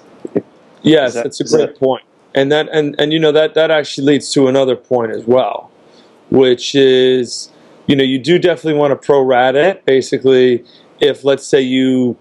Yes, 0.81 1.09
Is 1.09 1.13
that- 1.15 1.23
that's 1.25 1.39
a 1.41 1.43
great 1.43 1.67
that- 1.73 1.79
point. 1.79 2.03
And 2.35 2.51
that 2.51 2.69
and, 2.69 2.95
and 2.99 3.11
you 3.11 3.19
know 3.19 3.31
that 3.31 3.55
that 3.55 3.71
actually 3.71 4.05
leads 4.05 4.31
to 4.33 4.47
another 4.47 4.75
point 4.75 5.11
as 5.11 5.25
well, 5.25 5.71
which 6.29 6.75
is 6.75 7.51
you 7.87 7.95
know 7.95 8.03
you 8.03 8.19
do 8.19 8.37
definitely 8.37 8.79
want 8.79 8.99
to 8.99 9.07
prorate 9.07 9.55
it. 9.55 9.83
Basically, 9.85 10.63
if 10.99 11.23
let's 11.23 11.45
say 11.45 11.61
you 11.61 12.17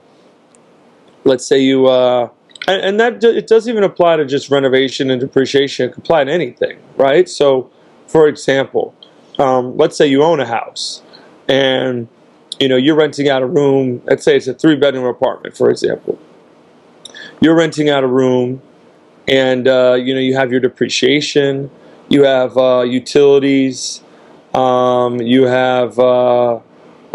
let's 1.25 1.45
say 1.45 1.59
you 1.61 1.87
uh, 1.87 2.31
and, 2.67 2.83
and 2.83 3.01
that 3.01 3.23
it 3.23 3.47
doesn't 3.47 3.71
even 3.71 3.85
apply 3.85 4.17
to 4.17 4.25
just 4.25 4.51
renovation 4.51 5.11
and 5.11 5.21
depreciation. 5.21 5.89
It 5.89 5.93
can 5.93 6.03
apply 6.03 6.25
to 6.25 6.33
anything, 6.33 6.79
right? 6.97 7.29
So, 7.29 7.71
for 8.07 8.29
example, 8.29 8.95
um, 9.39 9.77
let's 9.77 9.97
say 9.97 10.07
you 10.07 10.23
own 10.23 10.41
a 10.41 10.47
house 10.47 11.03
and 11.49 12.09
you 12.59 12.69
know 12.69 12.77
you're 12.77 12.97
renting 12.97 13.29
out 13.29 13.43
a 13.43 13.47
room. 13.47 14.03
Let's 14.07 14.25
say 14.25 14.37
it's 14.37 14.47
a 14.47 14.55
three 14.55 14.77
bedroom 14.77 15.05
apartment, 15.05 15.57
for 15.57 15.71
example. 15.71 16.19
You're 17.41 17.57
renting 17.57 17.89
out 17.89 18.05
a 18.05 18.09
room 18.09 18.63
and 19.29 19.69
uh, 19.69 19.95
you 19.95 20.15
know 20.15 20.21
you 20.21 20.35
have 20.35 20.51
your 20.51 20.61
depreciation, 20.61 21.71
you 22.09 22.25
have 22.25 22.57
uh, 22.57 22.81
utilities, 22.81 24.03
um, 24.55 25.21
you 25.21 25.45
have 25.45 25.99
uh, 25.99 26.59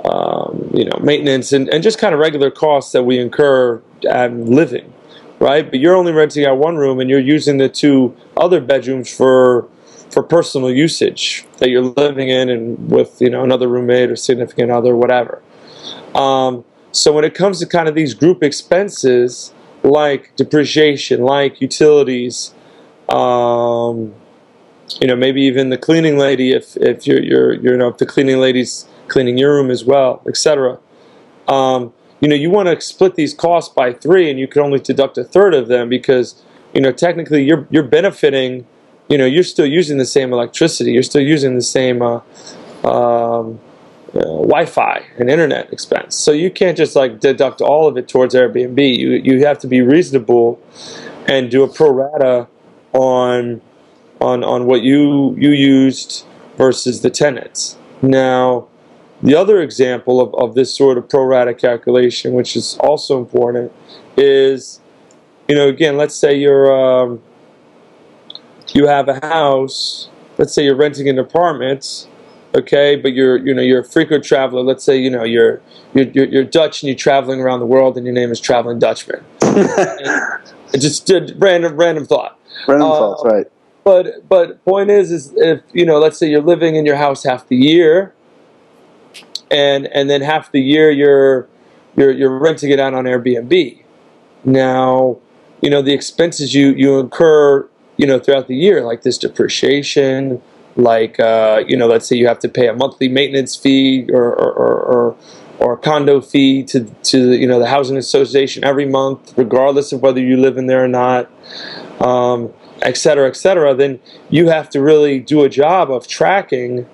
um, 0.06 0.70
you 0.74 0.86
know 0.86 0.98
maintenance 1.02 1.52
and, 1.52 1.68
and 1.70 1.84
just 1.84 1.98
kind 1.98 2.14
of 2.14 2.20
regular 2.20 2.52
costs 2.52 2.92
that 2.92 3.04
we 3.04 3.20
incur 3.20 3.82
at 4.10 4.34
living, 4.34 4.94
right? 5.40 5.70
But 5.70 5.80
you're 5.80 5.96
only 5.96 6.12
renting 6.12 6.46
out 6.46 6.58
one 6.58 6.78
room 6.78 7.00
and 7.00 7.10
you're 7.10 7.20
using 7.20 7.58
the 7.58 7.70
two 7.70 8.16
other 8.38 8.62
bedrooms 8.62 9.14
for 9.14 9.68
for 10.12 10.22
personal 10.22 10.70
usage 10.70 11.44
that 11.58 11.70
you're 11.70 11.82
living 11.82 12.30
in 12.30 12.48
and 12.48 12.92
with 12.92 13.20
you 13.20 13.30
know 13.30 13.44
another 13.44 13.68
roommate 13.68 14.12
or 14.12 14.16
significant 14.16 14.72
other, 14.72 14.96
whatever. 14.96 15.42
Um, 16.14 16.64
so 16.92 17.12
when 17.12 17.26
it 17.26 17.34
comes 17.34 17.60
to 17.60 17.66
kind 17.66 17.90
of 17.90 17.96
these 17.96 18.14
group 18.14 18.44
expenses 18.44 19.52
like 19.84 20.36
depreciation, 20.36 21.22
like 21.22 21.62
utilities, 21.62 22.54
um, 23.10 24.14
you 25.00 25.08
know, 25.08 25.16
maybe 25.16 25.42
even 25.42 25.70
the 25.70 25.78
cleaning 25.78 26.18
lady 26.18 26.52
if, 26.52 26.78
if 26.78 27.06
you're, 27.06 27.22
you're, 27.22 27.54
you 27.54 27.78
know, 27.78 27.90
if 27.90 27.98
the 27.98 28.06
cleaning 28.06 28.40
lady's 28.40 28.88
cleaning 29.08 29.38
your 29.38 29.56
room 29.56 29.70
as 29.70 29.84
well, 29.84 30.22
etc. 30.28 30.80
Um, 31.48 31.94
you 32.20 32.28
know, 32.28 32.36
you 32.36 32.50
want 32.50 32.70
to 32.70 32.80
split 32.80 33.16
these 33.16 33.34
costs 33.34 33.74
by 33.74 33.94
three, 33.94 34.30
and 34.30 34.40
you 34.40 34.48
can 34.48 34.62
only 34.62 34.80
deduct 34.80 35.18
a 35.18 35.24
third 35.24 35.54
of 35.54 35.68
them 35.68 35.90
because, 35.90 36.42
you 36.74 36.80
know, 36.80 36.92
technically 36.92 37.44
you're 37.44 37.68
you're 37.70 37.84
benefiting. 37.84 38.66
You 39.10 39.18
know, 39.18 39.26
you're 39.26 39.44
still 39.44 39.66
using 39.66 39.98
the 39.98 40.06
same 40.06 40.32
electricity. 40.32 40.94
You're 40.94 41.04
still 41.04 41.22
using 41.22 41.56
the 41.56 41.62
same 41.62 42.02
uh, 42.02 42.22
um, 42.86 43.60
uh, 44.16 44.20
Wi-Fi 44.20 45.04
and 45.18 45.30
internet 45.30 45.72
expense. 45.74 46.16
So 46.16 46.32
you 46.32 46.52
can't 46.52 46.78
just 46.78 46.96
like 46.96 47.20
deduct 47.20 47.62
all 47.62 47.88
of 47.88 47.98
it 47.98 48.08
towards 48.08 48.36
Airbnb. 48.36 48.98
You 48.98 49.12
you 49.12 49.46
have 49.46 49.60
to 49.60 49.68
be 49.68 49.82
reasonable 49.82 50.62
and 51.28 51.50
do 51.50 51.64
a 51.64 51.68
pro 51.68 51.90
rata 51.90 52.48
on 52.94 53.62
on 54.22 54.44
on 54.44 54.66
what 54.66 54.84
you 54.84 55.36
you 55.38 55.50
used 55.50 56.26
versus 56.58 57.02
the 57.02 57.10
tenants. 57.10 57.78
Now, 58.02 58.68
the 59.24 59.34
other 59.36 59.62
example 59.62 60.22
of, 60.22 60.36
of 60.36 60.54
this 60.54 60.74
sort 60.76 60.98
of 60.98 61.10
pro 61.10 61.24
rata 61.24 61.54
calculation, 61.54 62.34
which 62.34 62.56
is 62.56 62.78
also 62.82 63.18
important, 63.18 63.72
is 64.16 64.80
you 65.48 65.56
know 65.56 65.68
again, 65.68 65.98
let's 65.98 66.16
say 66.16 66.36
you're 66.36 66.72
um, 66.72 67.22
you 68.74 68.88
have 68.88 69.08
a 69.08 69.20
house. 69.26 70.10
Let's 70.38 70.54
say 70.54 70.66
you're 70.66 70.76
renting 70.76 71.08
an 71.10 71.20
apartment 71.20 72.08
okay 72.56 72.96
but 72.96 73.14
you're 73.14 73.38
you 73.38 73.54
know 73.54 73.62
you're 73.62 73.82
a 73.82 73.86
frequent 73.86 74.24
traveler. 74.24 74.62
Let's 74.62 74.84
say 74.84 74.98
you 74.98 75.10
know 75.10 75.24
you're 75.24 75.62
you're, 75.94 76.06
you're, 76.26 76.44
dutch 76.44 76.82
and 76.82 76.88
you're 76.88 76.98
traveling 76.98 77.40
around 77.42 77.60
the 77.60 77.66
world 77.66 77.98
and 77.98 78.06
your 78.06 78.14
name 78.14 78.32
is 78.32 78.40
traveling 78.40 78.80
dutchman. 78.80 79.24
It 80.74 80.82
just 80.82 81.06
did 81.06 81.36
random 81.38 81.78
random 81.78 82.06
thought. 82.06 82.40
Random 82.68 82.92
Uh, 82.92 82.96
thoughts, 82.96 83.24
right? 83.26 83.48
but 83.84 84.28
but 84.28 84.64
point 84.66 84.90
is 84.90 85.12
is 85.12 85.34
if 85.38 85.62
you 85.72 85.86
know 85.86 86.00
let's 86.00 86.18
say 86.18 86.28
you're 86.30 86.42
living 86.42 86.76
in 86.76 86.86
your 86.86 86.96
house 86.96 87.24
half 87.24 87.48
the 87.48 87.56
year 87.56 88.14
and 89.52 89.88
and 89.88 90.10
then 90.10 90.22
half 90.22 90.52
the 90.52 90.62
year 90.62 90.90
you're 90.90 91.48
you're 91.96 92.12
you're 92.12 92.40
renting 92.40 92.72
it 92.72 92.80
out 92.80 92.94
on 92.94 93.04
Airbnb. 93.06 93.84
Now 94.46 95.18
you 95.62 95.70
know 95.70 95.82
the 95.82 95.94
expenses 95.94 96.54
you 96.54 96.70
you 96.74 97.00
incur 97.00 97.68
you 97.98 98.08
know 98.08 98.20
throughout 98.20 98.48
the 98.48 98.56
year 98.56 98.82
like 98.84 99.04
this 99.04 99.18
depreciation 99.18 100.42
like 100.76 101.20
uh, 101.20 101.64
you 101.68 101.78
know 101.78 101.88
let's 101.88 102.08
say 102.08 102.16
you 102.16 102.28
have 102.28 102.40
to 102.40 102.50
pay 102.50 102.68
a 102.68 102.74
monthly 102.74 103.08
maintenance 103.08 103.56
fee 103.56 104.08
or 104.12 104.34
or, 104.34 104.52
or, 104.54 105.18
or 105.60 105.74
a 105.74 105.78
condo 105.78 106.20
fee 106.20 106.64
to, 106.64 106.84
to 107.04 107.34
you 107.34 107.48
know 107.48 107.60
the 107.60 107.68
housing 107.68 107.98
association 107.98 108.64
every 108.64 108.86
month, 108.86 109.34
regardless 109.38 109.92
of 109.92 110.02
whether 110.02 110.20
you 110.20 110.38
live 110.38 110.58
in 110.58 110.68
there 110.68 110.84
or 110.84 110.88
not, 110.88 111.30
um, 112.02 112.52
et 112.82 112.98
cetera, 112.98 113.28
et 113.28 113.36
cetera, 113.36 113.74
then 113.74 114.00
you 114.30 114.50
have 114.50 114.70
to 114.70 114.82
really 114.82 115.20
do 115.20 115.44
a 115.44 115.50
job 115.50 115.92
of 115.92 116.08
tracking. 116.08 116.88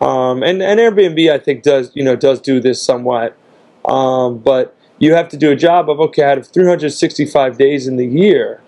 Um, 0.00 0.42
and, 0.42 0.62
and 0.62 0.80
Airbnb, 0.80 1.30
I 1.30 1.38
think, 1.38 1.62
does 1.62 1.90
you 1.94 2.04
know 2.04 2.16
does 2.16 2.40
do 2.40 2.60
this 2.60 2.82
somewhat, 2.82 3.36
um, 3.84 4.38
but 4.38 4.76
you 4.98 5.14
have 5.14 5.28
to 5.30 5.36
do 5.36 5.50
a 5.50 5.56
job 5.56 5.90
of 5.90 6.00
okay, 6.00 6.22
out 6.22 6.38
of 6.38 6.46
365 6.46 7.58
days 7.58 7.86
in 7.86 7.96
the 7.96 8.06
year, 8.06 8.60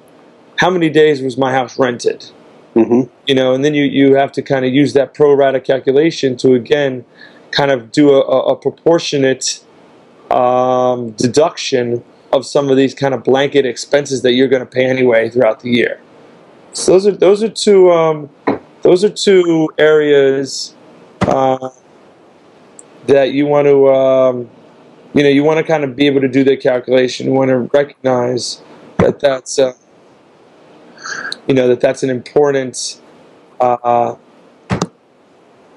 how 0.57 0.71
many 0.71 0.89
days 0.89 1.23
was 1.23 1.37
my 1.37 1.53
house 1.53 1.79
rented? 1.79 2.31
Hmm 2.77 3.03
you 3.27 3.35
know, 3.35 3.55
and 3.55 3.65
then 3.65 3.75
you, 3.75 3.85
you 3.85 4.15
have 4.15 4.31
to 4.33 4.43
kind 4.43 4.65
of 4.65 4.73
use 4.73 4.93
that 4.93 5.13
pro 5.13 5.35
rata 5.35 5.61
calculation 5.61 6.37
to 6.37 6.55
again 6.55 7.05
kind 7.51 7.71
of 7.71 7.91
do 7.91 8.11
a, 8.11 8.21
a, 8.21 8.53
a 8.53 8.57
proportionate 8.57 9.65
um, 10.31 11.11
deduction 11.13 12.05
of 12.33 12.47
some 12.47 12.69
of 12.69 12.77
these 12.77 12.95
kind 12.95 13.15
of 13.15 13.25
blanket 13.25 13.67
expenses 13.67 14.23
that 14.23 14.33
you're 14.33 14.49
going 14.49 14.65
to 14.65 14.71
pay 14.71 14.85
anyway 14.85 15.29
throughout 15.29 15.61
the 15.61 15.71
year. 15.71 16.01
So 16.73 16.93
those 16.93 17.07
are 17.07 17.13
those 17.13 17.43
are 17.43 17.49
two 17.49 17.91
um, 17.91 18.31
those 18.83 19.03
are 19.03 19.11
two 19.11 19.71
areas 19.79 20.75
uh, 21.23 21.71
that 23.07 23.33
you 23.33 23.47
want 23.47 23.67
to 23.67 23.89
um, 23.89 24.51
you 25.15 25.23
know 25.23 25.29
you 25.31 25.43
want 25.43 25.59
to 25.59 25.65
kind 25.65 25.83
of 25.83 25.97
be 25.97 26.07
able 26.07 26.21
to 26.21 26.29
do 26.29 26.45
the 26.45 26.57
calculation. 26.57 27.27
You 27.27 27.33
want 27.33 27.49
to 27.49 27.59
recognize 27.59 28.63
that 28.99 29.19
that's 29.21 29.59
uh, 29.59 29.73
you 31.47 31.55
know 31.55 31.69
that 31.69 31.81
that's 31.81 32.03
an 32.03 32.11
important 32.11 33.01
uh, 33.61 34.15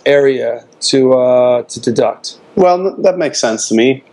area 0.06 0.66
to 0.82 1.14
uh, 1.14 1.64
to 1.64 1.80
deduct. 1.80 2.40
Well, 2.56 2.96
that 2.98 3.18
makes 3.18 3.40
sense 3.40 3.70
to 3.70 3.76
me. 3.76 4.04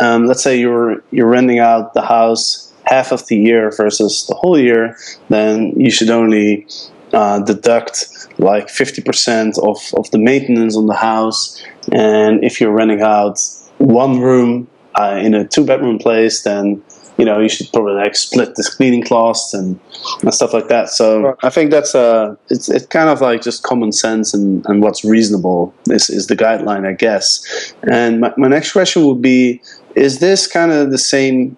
Um, 0.00 0.26
let's 0.26 0.42
say 0.42 0.58
you're 0.58 1.02
you're 1.10 1.28
renting 1.28 1.58
out 1.58 1.94
the 1.94 2.02
house 2.02 2.72
half 2.84 3.12
of 3.12 3.26
the 3.28 3.36
year 3.36 3.70
versus 3.70 4.26
the 4.26 4.34
whole 4.34 4.58
year, 4.58 4.96
then 5.28 5.72
you 5.76 5.90
should 5.90 6.10
only 6.10 6.66
uh, 7.12 7.40
deduct 7.40 8.28
like 8.38 8.68
fifty 8.68 9.02
percent 9.02 9.56
of 9.58 9.78
of 9.96 10.10
the 10.10 10.18
maintenance 10.18 10.76
on 10.76 10.86
the 10.86 10.94
house. 10.94 11.64
And 11.92 12.42
if 12.42 12.60
you're 12.60 12.72
renting 12.72 13.02
out 13.02 13.38
one 13.78 14.20
room 14.20 14.68
uh, 14.96 15.18
in 15.22 15.34
a 15.34 15.46
two 15.46 15.64
bedroom 15.64 15.98
place, 15.98 16.42
then 16.42 16.82
you 17.16 17.24
know 17.24 17.38
you 17.40 17.48
should 17.48 17.70
probably 17.72 17.94
like 17.94 18.16
split 18.16 18.54
the 18.56 18.62
cleaning 18.76 19.02
costs 19.02 19.54
and, 19.54 19.78
and 20.22 20.34
stuff 20.34 20.52
like 20.52 20.68
that. 20.68 20.88
So 20.88 21.20
Right. 21.22 21.34
I 21.42 21.50
think 21.50 21.70
that's 21.70 21.94
uh 21.94 22.34
it's 22.50 22.68
it's 22.68 22.86
kind 22.86 23.08
of 23.08 23.20
like 23.20 23.42
just 23.42 23.62
common 23.62 23.92
sense 23.92 24.34
and, 24.34 24.64
and 24.66 24.82
what's 24.82 25.04
reasonable 25.04 25.74
is, 25.86 26.10
is 26.10 26.26
the 26.26 26.36
guideline, 26.36 26.86
I 26.86 26.92
guess. 26.92 27.74
And 27.90 28.20
my, 28.20 28.32
my 28.36 28.48
next 28.48 28.72
question 28.72 29.06
would 29.06 29.22
be: 29.22 29.62
Is 29.94 30.18
this 30.18 30.46
kind 30.46 30.72
of 30.72 30.90
the 30.90 30.98
same? 30.98 31.56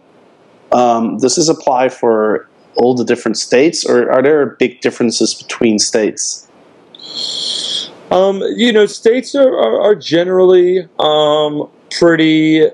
Um, 0.73 1.19
does 1.19 1.37
this 1.37 1.49
apply 1.49 1.89
for 1.91 2.49
all 2.77 2.95
the 2.95 3.05
different 3.05 3.39
states, 3.39 3.85
or 3.85 4.11
are 4.11 4.23
there 4.23 4.47
big 4.47 4.81
differences 4.81 5.33
between 5.35 5.79
states? 5.79 6.47
Um, 8.11 8.41
you 8.57 8.73
know, 8.73 8.87
states 8.87 9.35
are, 9.35 9.49
are, 9.49 9.81
are 9.81 9.95
generally 9.95 10.89
um, 10.99 11.69
pretty, 11.91 12.69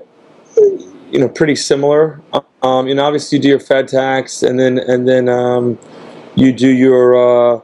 you 1.13 1.19
know, 1.19 1.29
pretty 1.29 1.55
similar. 1.55 2.19
Um, 2.63 2.87
you 2.87 2.95
know, 2.95 3.05
obviously 3.05 3.37
you 3.37 3.41
do 3.43 3.49
your 3.49 3.59
Fed 3.59 3.87
tax, 3.87 4.41
and 4.41 4.59
then 4.59 4.79
and 4.79 5.07
then 5.07 5.29
um, 5.29 5.77
you 6.35 6.51
do 6.51 6.67
your 6.67 7.15
uh, 7.15 7.61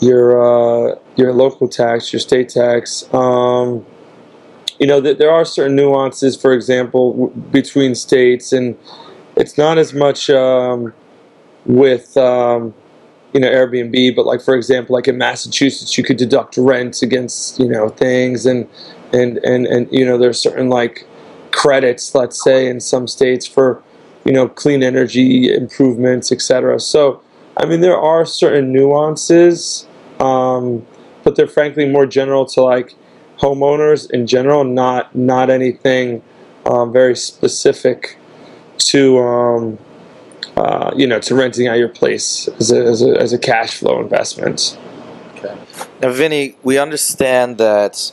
your 0.00 0.92
uh, 0.92 0.98
your 1.16 1.32
local 1.32 1.66
tax, 1.66 2.12
your 2.12 2.20
state 2.20 2.50
tax. 2.50 3.12
Um, 3.14 3.86
you 4.78 4.86
know, 4.86 5.00
th- 5.00 5.16
there 5.16 5.30
are 5.30 5.46
certain 5.46 5.76
nuances, 5.76 6.36
for 6.36 6.52
example, 6.52 7.12
w- 7.12 7.40
between 7.50 7.94
states, 7.94 8.52
and 8.52 8.76
it's 9.34 9.56
not 9.56 9.78
as 9.78 9.94
much 9.94 10.28
um, 10.28 10.92
with 11.64 12.14
um, 12.18 12.74
you 13.32 13.40
know 13.40 13.48
Airbnb, 13.50 14.14
but 14.14 14.26
like 14.26 14.42
for 14.42 14.54
example, 14.54 14.94
like 14.94 15.08
in 15.08 15.16
Massachusetts, 15.16 15.96
you 15.96 16.04
could 16.04 16.18
deduct 16.18 16.58
rent 16.58 17.00
against 17.00 17.58
you 17.58 17.68
know 17.68 17.88
things, 17.88 18.44
and 18.44 18.68
and 19.14 19.38
and 19.38 19.66
and 19.66 19.90
you 19.90 20.04
know 20.04 20.18
there's 20.18 20.38
certain 20.38 20.68
like 20.68 21.06
credits, 21.54 22.14
let's 22.14 22.42
say, 22.42 22.68
in 22.68 22.80
some 22.80 23.08
states 23.08 23.46
for 23.46 23.82
you 24.24 24.32
know, 24.32 24.48
clean 24.48 24.82
energy 24.82 25.52
improvements, 25.52 26.32
etc. 26.32 26.80
So, 26.80 27.22
I 27.56 27.66
mean, 27.66 27.80
there 27.80 27.98
are 27.98 28.24
certain 28.24 28.72
nuances, 28.72 29.86
um, 30.18 30.86
but 31.22 31.36
they're 31.36 31.46
frankly 31.46 31.88
more 31.88 32.06
general 32.06 32.46
to 32.46 32.62
like 32.62 32.94
homeowners 33.38 34.10
in 34.10 34.26
general, 34.26 34.64
not 34.64 35.14
not 35.14 35.50
anything 35.50 36.22
um, 36.64 36.92
very 36.92 37.16
specific 37.16 38.18
to 38.78 39.18
um, 39.18 39.78
uh, 40.56 40.90
you 40.96 41.06
know 41.06 41.20
to 41.20 41.34
renting 41.34 41.68
out 41.68 41.78
your 41.78 41.88
place 41.88 42.48
as 42.58 42.72
a, 42.72 42.84
as 42.84 43.02
a, 43.02 43.20
as 43.20 43.32
a 43.32 43.38
cash 43.38 43.76
flow 43.76 44.00
investment. 44.00 44.78
Okay. 45.36 45.54
Now, 46.00 46.12
Vinny, 46.12 46.56
we 46.62 46.78
understand 46.78 47.58
that 47.58 48.12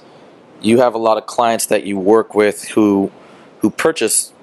you 0.61 0.79
have 0.79 0.93
a 0.93 0.97
lot 0.97 1.17
of 1.17 1.25
clients 1.25 1.67
that 1.67 1.85
you 1.85 1.97
work 1.97 2.35
with 2.35 2.67
who 2.69 3.11
who 3.61 3.69
purchase 3.69 4.33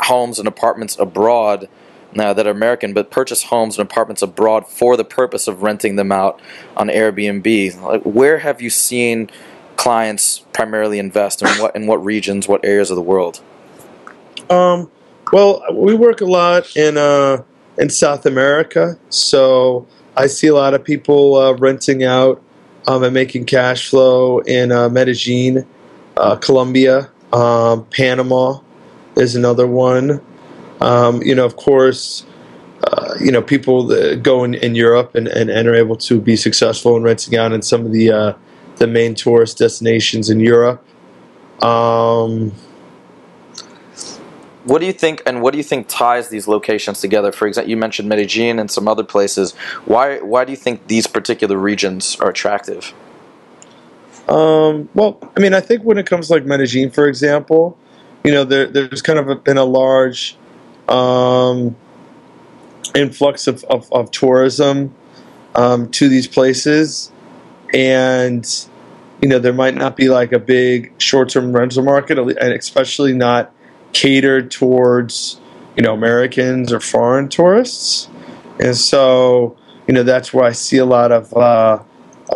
homes 0.00 0.38
and 0.38 0.46
apartments 0.48 0.98
abroad 0.98 1.68
now 2.14 2.32
that 2.32 2.46
are 2.46 2.50
American, 2.50 2.92
but 2.92 3.10
purchase 3.10 3.44
homes 3.44 3.78
and 3.78 3.88
apartments 3.88 4.22
abroad 4.22 4.68
for 4.68 4.96
the 4.96 5.04
purpose 5.04 5.48
of 5.48 5.62
renting 5.62 5.96
them 5.96 6.12
out 6.12 6.40
on 6.76 6.88
Airbnb. 6.88 7.80
Like, 7.80 8.02
where 8.02 8.38
have 8.38 8.60
you 8.60 8.70
seen 8.70 9.30
clients 9.76 10.44
primarily 10.52 10.98
invest, 10.98 11.42
and 11.42 11.60
what 11.60 11.74
in 11.74 11.86
what 11.86 12.04
regions, 12.04 12.46
what 12.46 12.64
areas 12.64 12.90
of 12.90 12.96
the 12.96 13.02
world? 13.02 13.40
Um, 14.50 14.90
well, 15.32 15.62
we 15.72 15.94
work 15.94 16.20
a 16.20 16.26
lot 16.26 16.76
in 16.76 16.98
uh, 16.98 17.42
in 17.78 17.88
South 17.88 18.26
America, 18.26 18.98
so 19.08 19.86
I 20.16 20.26
see 20.26 20.48
a 20.48 20.54
lot 20.54 20.74
of 20.74 20.84
people 20.84 21.36
uh, 21.36 21.54
renting 21.54 22.04
out 22.04 22.42
um, 22.86 23.02
and 23.02 23.14
making 23.14 23.46
cash 23.46 23.88
flow 23.88 24.40
in 24.40 24.70
uh, 24.70 24.88
Medellin, 24.90 25.66
uh, 26.16 26.36
Colombia, 26.36 27.10
um, 27.32 27.84
Panama 27.86 28.60
is 29.16 29.36
another 29.36 29.66
one. 29.66 30.20
Um, 30.80 31.22
you 31.22 31.34
know, 31.34 31.44
of 31.44 31.56
course, 31.56 32.26
uh, 32.84 33.14
you 33.20 33.30
know 33.30 33.42
people 33.42 33.86
that 33.86 34.22
go 34.22 34.44
in, 34.44 34.54
in 34.54 34.74
Europe 34.74 35.14
and, 35.14 35.28
and, 35.28 35.50
and 35.50 35.68
are 35.68 35.74
able 35.74 35.96
to 35.96 36.20
be 36.20 36.36
successful 36.36 36.96
in 36.96 37.02
renting 37.02 37.38
out 37.38 37.52
in 37.52 37.62
some 37.62 37.86
of 37.86 37.92
the 37.92 38.10
uh, 38.10 38.32
the 38.76 38.86
main 38.86 39.14
tourist 39.14 39.58
destinations 39.58 40.30
in 40.30 40.40
Europe. 40.40 40.84
Um, 41.62 42.52
What 44.64 44.78
do 44.78 44.86
you 44.86 44.92
think, 44.92 45.22
and 45.26 45.42
what 45.42 45.50
do 45.50 45.58
you 45.58 45.64
think 45.64 45.88
ties 45.88 46.28
these 46.28 46.46
locations 46.46 47.00
together? 47.00 47.32
For 47.32 47.48
example, 47.48 47.68
you 47.70 47.76
mentioned 47.76 48.08
Medellin 48.08 48.60
and 48.60 48.70
some 48.70 48.86
other 48.86 49.02
places. 49.02 49.54
Why 49.86 50.18
why 50.20 50.44
do 50.44 50.52
you 50.52 50.56
think 50.56 50.86
these 50.86 51.08
particular 51.08 51.56
regions 51.56 52.16
are 52.20 52.30
attractive? 52.30 52.94
Um, 54.32 54.88
well, 54.94 55.18
I 55.36 55.40
mean, 55.40 55.52
I 55.52 55.60
think 55.60 55.82
when 55.82 55.98
it 55.98 56.06
comes 56.06 56.28
to 56.28 56.32
like 56.32 56.46
Medellin, 56.46 56.90
for 56.90 57.06
example, 57.06 57.76
you 58.24 58.32
know, 58.32 58.44
there, 58.44 58.66
there's 58.66 59.02
kind 59.02 59.18
of 59.18 59.28
a, 59.28 59.36
been 59.36 59.58
a 59.58 59.64
large 59.64 60.38
um, 60.88 61.76
influx 62.94 63.46
of, 63.46 63.62
of, 63.64 63.92
of 63.92 64.10
tourism 64.10 64.94
um, 65.54 65.90
to 65.90 66.08
these 66.08 66.26
places, 66.26 67.12
and 67.74 68.66
you 69.20 69.28
know, 69.28 69.38
there 69.38 69.52
might 69.52 69.74
not 69.74 69.96
be 69.96 70.08
like 70.08 70.32
a 70.32 70.38
big 70.38 70.94
short-term 70.96 71.52
rental 71.54 71.84
market, 71.84 72.18
and 72.18 72.54
especially 72.54 73.12
not 73.12 73.52
catered 73.92 74.50
towards 74.50 75.38
you 75.76 75.82
know 75.82 75.92
Americans 75.92 76.72
or 76.72 76.80
foreign 76.80 77.28
tourists, 77.28 78.08
and 78.58 78.74
so 78.78 79.58
you 79.86 79.92
know 79.92 80.02
that's 80.02 80.32
where 80.32 80.44
I 80.44 80.52
see 80.52 80.78
a 80.78 80.86
lot 80.86 81.12
of. 81.12 81.36
Uh, 81.36 81.82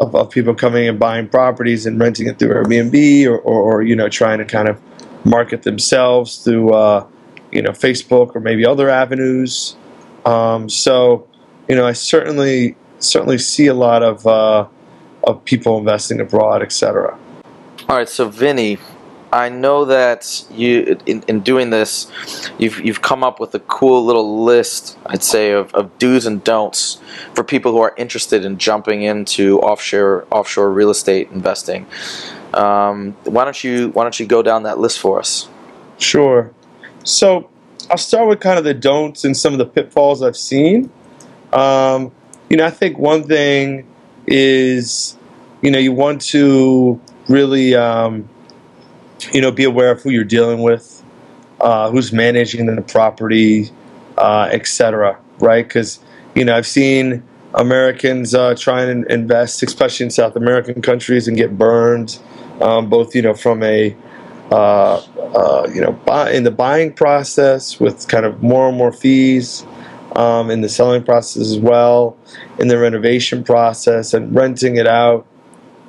of, 0.00 0.14
of 0.14 0.30
people 0.30 0.54
coming 0.54 0.88
and 0.88 0.98
buying 0.98 1.28
properties 1.28 1.86
and 1.86 1.98
renting 1.98 2.26
it 2.26 2.38
through 2.38 2.50
Airbnb 2.50 3.26
or, 3.26 3.38
or, 3.38 3.62
or 3.62 3.82
you 3.82 3.96
know 3.96 4.08
trying 4.08 4.38
to 4.38 4.44
kind 4.44 4.68
of 4.68 4.80
market 5.24 5.62
themselves 5.62 6.38
through 6.38 6.72
uh, 6.72 7.06
you 7.52 7.62
know 7.62 7.70
Facebook 7.70 8.34
or 8.34 8.40
maybe 8.40 8.64
other 8.64 8.88
avenues. 8.88 9.76
Um, 10.24 10.68
so 10.68 11.26
you 11.68 11.76
know 11.76 11.86
I 11.86 11.92
certainly 11.92 12.76
certainly 12.98 13.38
see 13.38 13.66
a 13.66 13.74
lot 13.74 14.02
of 14.02 14.26
uh, 14.26 14.66
of 15.24 15.44
people 15.44 15.78
investing 15.78 16.20
abroad, 16.20 16.62
etc. 16.62 17.18
All 17.88 17.96
right, 17.96 18.08
so 18.08 18.28
Vinny, 18.28 18.78
I 19.36 19.50
know 19.50 19.84
that 19.84 20.46
you 20.50 20.98
in, 21.04 21.22
in 21.28 21.40
doing 21.40 21.68
this, 21.68 22.10
you've 22.56 22.80
you've 22.80 23.02
come 23.02 23.22
up 23.22 23.38
with 23.38 23.54
a 23.54 23.58
cool 23.60 24.02
little 24.02 24.44
list, 24.44 24.96
I'd 25.04 25.22
say, 25.22 25.50
of, 25.52 25.74
of 25.74 25.98
do's 25.98 26.24
and 26.24 26.42
don'ts 26.42 26.98
for 27.34 27.44
people 27.44 27.70
who 27.72 27.80
are 27.80 27.92
interested 27.98 28.46
in 28.46 28.56
jumping 28.56 29.02
into 29.02 29.60
offshore 29.60 30.26
offshore 30.30 30.72
real 30.72 30.88
estate 30.88 31.30
investing. 31.32 31.84
Um, 32.54 33.12
why 33.24 33.44
don't 33.44 33.62
you 33.62 33.90
why 33.90 34.04
don't 34.04 34.18
you 34.18 34.24
go 34.24 34.42
down 34.42 34.62
that 34.62 34.78
list 34.78 35.00
for 35.00 35.18
us? 35.18 35.50
Sure. 35.98 36.50
So 37.04 37.50
I'll 37.90 37.98
start 37.98 38.28
with 38.28 38.40
kind 38.40 38.58
of 38.58 38.64
the 38.64 38.72
don'ts 38.72 39.26
and 39.26 39.36
some 39.36 39.52
of 39.52 39.58
the 39.58 39.66
pitfalls 39.66 40.22
I've 40.22 40.36
seen. 40.36 40.90
Um, 41.52 42.10
you 42.48 42.56
know, 42.56 42.64
I 42.64 42.70
think 42.70 42.96
one 42.96 43.24
thing 43.24 43.86
is, 44.26 45.14
you 45.60 45.70
know, 45.70 45.78
you 45.78 45.92
want 45.92 46.22
to 46.22 46.98
really, 47.28 47.74
um, 47.74 48.30
you 49.32 49.40
know, 49.40 49.50
be 49.50 49.64
aware 49.64 49.90
of 49.90 50.02
who 50.02 50.10
you're 50.10 50.24
dealing 50.24 50.62
with, 50.62 51.02
uh, 51.60 51.90
who's 51.90 52.12
managing 52.12 52.66
the 52.66 52.82
property, 52.82 53.70
uh, 54.18 54.48
etc. 54.52 55.18
Right? 55.38 55.66
Because 55.66 56.00
you 56.34 56.44
know, 56.44 56.56
I've 56.56 56.66
seen 56.66 57.22
Americans 57.54 58.34
uh, 58.34 58.54
try 58.54 58.82
and 58.82 59.10
invest, 59.10 59.62
especially 59.62 60.04
in 60.04 60.10
South 60.10 60.36
American 60.36 60.82
countries, 60.82 61.26
and 61.26 61.36
get 61.36 61.56
burned, 61.56 62.18
um, 62.60 62.88
both 62.88 63.14
you 63.14 63.22
know 63.22 63.34
from 63.34 63.62
a 63.62 63.96
uh, 64.52 64.96
uh, 64.96 65.68
you 65.74 65.80
know 65.80 65.92
buy, 65.92 66.30
in 66.30 66.44
the 66.44 66.50
buying 66.50 66.92
process 66.92 67.80
with 67.80 68.06
kind 68.08 68.26
of 68.26 68.42
more 68.42 68.68
and 68.68 68.76
more 68.76 68.92
fees, 68.92 69.64
um, 70.14 70.50
in 70.50 70.60
the 70.60 70.68
selling 70.68 71.02
process 71.02 71.42
as 71.42 71.58
well, 71.58 72.16
in 72.58 72.68
the 72.68 72.78
renovation 72.78 73.42
process 73.42 74.12
and 74.14 74.34
renting 74.34 74.76
it 74.76 74.86
out. 74.86 75.26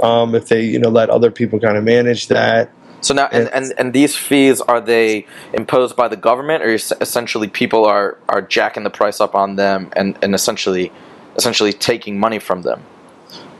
Um, 0.02 0.36
if 0.36 0.48
they 0.48 0.62
you 0.64 0.80
know 0.80 0.90
let 0.90 1.10
other 1.10 1.32
people 1.32 1.60
kind 1.60 1.76
of 1.76 1.84
manage 1.84 2.28
that. 2.28 2.72
So 3.02 3.14
now, 3.14 3.28
and, 3.32 3.48
and, 3.50 3.74
and 3.78 3.94
these 3.94 4.16
fees 4.16 4.60
are 4.62 4.82
they 4.82 5.28
imposed 5.54 5.96
by 5.96 6.08
the 6.08 6.16
government, 6.16 6.64
or 6.64 6.74
essentially 6.74 7.48
people 7.48 7.86
are, 7.86 8.18
are 8.28 8.42
jacking 8.42 8.84
the 8.84 8.90
price 8.90 9.22
up 9.22 9.36
on 9.36 9.56
them 9.56 9.92
and, 9.96 10.18
and 10.22 10.34
essentially 10.34 10.92
essentially 11.36 11.72
taking 11.72 12.20
money 12.20 12.40
from 12.40 12.64
them? 12.64 12.84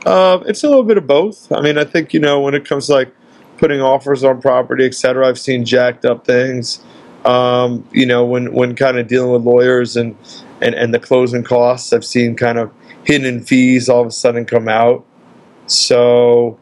Uh, 0.06 0.40
it's 0.46 0.64
a 0.64 0.68
little 0.68 0.84
bit 0.84 0.98
of 0.98 1.06
both. 1.06 1.52
I 1.52 1.62
mean, 1.62 1.78
I 1.78 1.84
think 1.84 2.14
you 2.14 2.20
know 2.20 2.42
when 2.42 2.56
it 2.56 2.66
comes 2.66 2.88
to 2.88 2.94
like 2.94 3.14
putting 3.58 3.82
offers 3.82 4.24
on 4.24 4.42
property, 4.42 4.86
etc. 4.86 5.28
I've 5.28 5.40
seen 5.40 5.66
jacked 5.66 6.06
up 6.06 6.26
things. 6.26 6.84
Um, 7.26 7.88
you 7.92 8.06
know, 8.06 8.26
when 8.26 8.54
when 8.54 8.76
kind 8.76 8.98
of 8.98 9.08
dealing 9.08 9.32
with 9.32 9.44
lawyers 9.44 9.98
and, 9.98 10.16
and 10.62 10.76
and 10.76 10.94
the 10.94 11.00
closing 11.00 11.44
costs, 11.44 11.92
I've 11.94 12.06
seen 12.06 12.36
kind 12.36 12.58
of 12.58 12.72
hidden 13.04 13.44
fees 13.44 13.90
all 13.90 14.02
of 14.02 14.08
a 14.08 14.12
sudden 14.12 14.46
come 14.46 14.68
out. 14.68 15.06
So, 15.66 16.58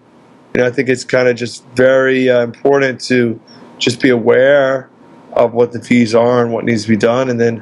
you 0.56 0.62
know, 0.62 0.68
I 0.68 0.72
think 0.72 0.88
it's 0.88 1.04
kind 1.04 1.28
of 1.28 1.36
just 1.36 1.66
very 1.76 2.30
uh, 2.30 2.42
important 2.42 3.02
to 3.02 3.38
just 3.78 4.02
be 4.02 4.08
aware 4.08 4.90
of 5.34 5.54
what 5.54 5.74
the 5.74 5.82
fees 5.82 6.16
are 6.16 6.42
and 6.42 6.54
what 6.54 6.64
needs 6.64 6.84
to 6.84 6.88
be 6.88 6.96
done, 6.96 7.30
and 7.30 7.42
then 7.42 7.62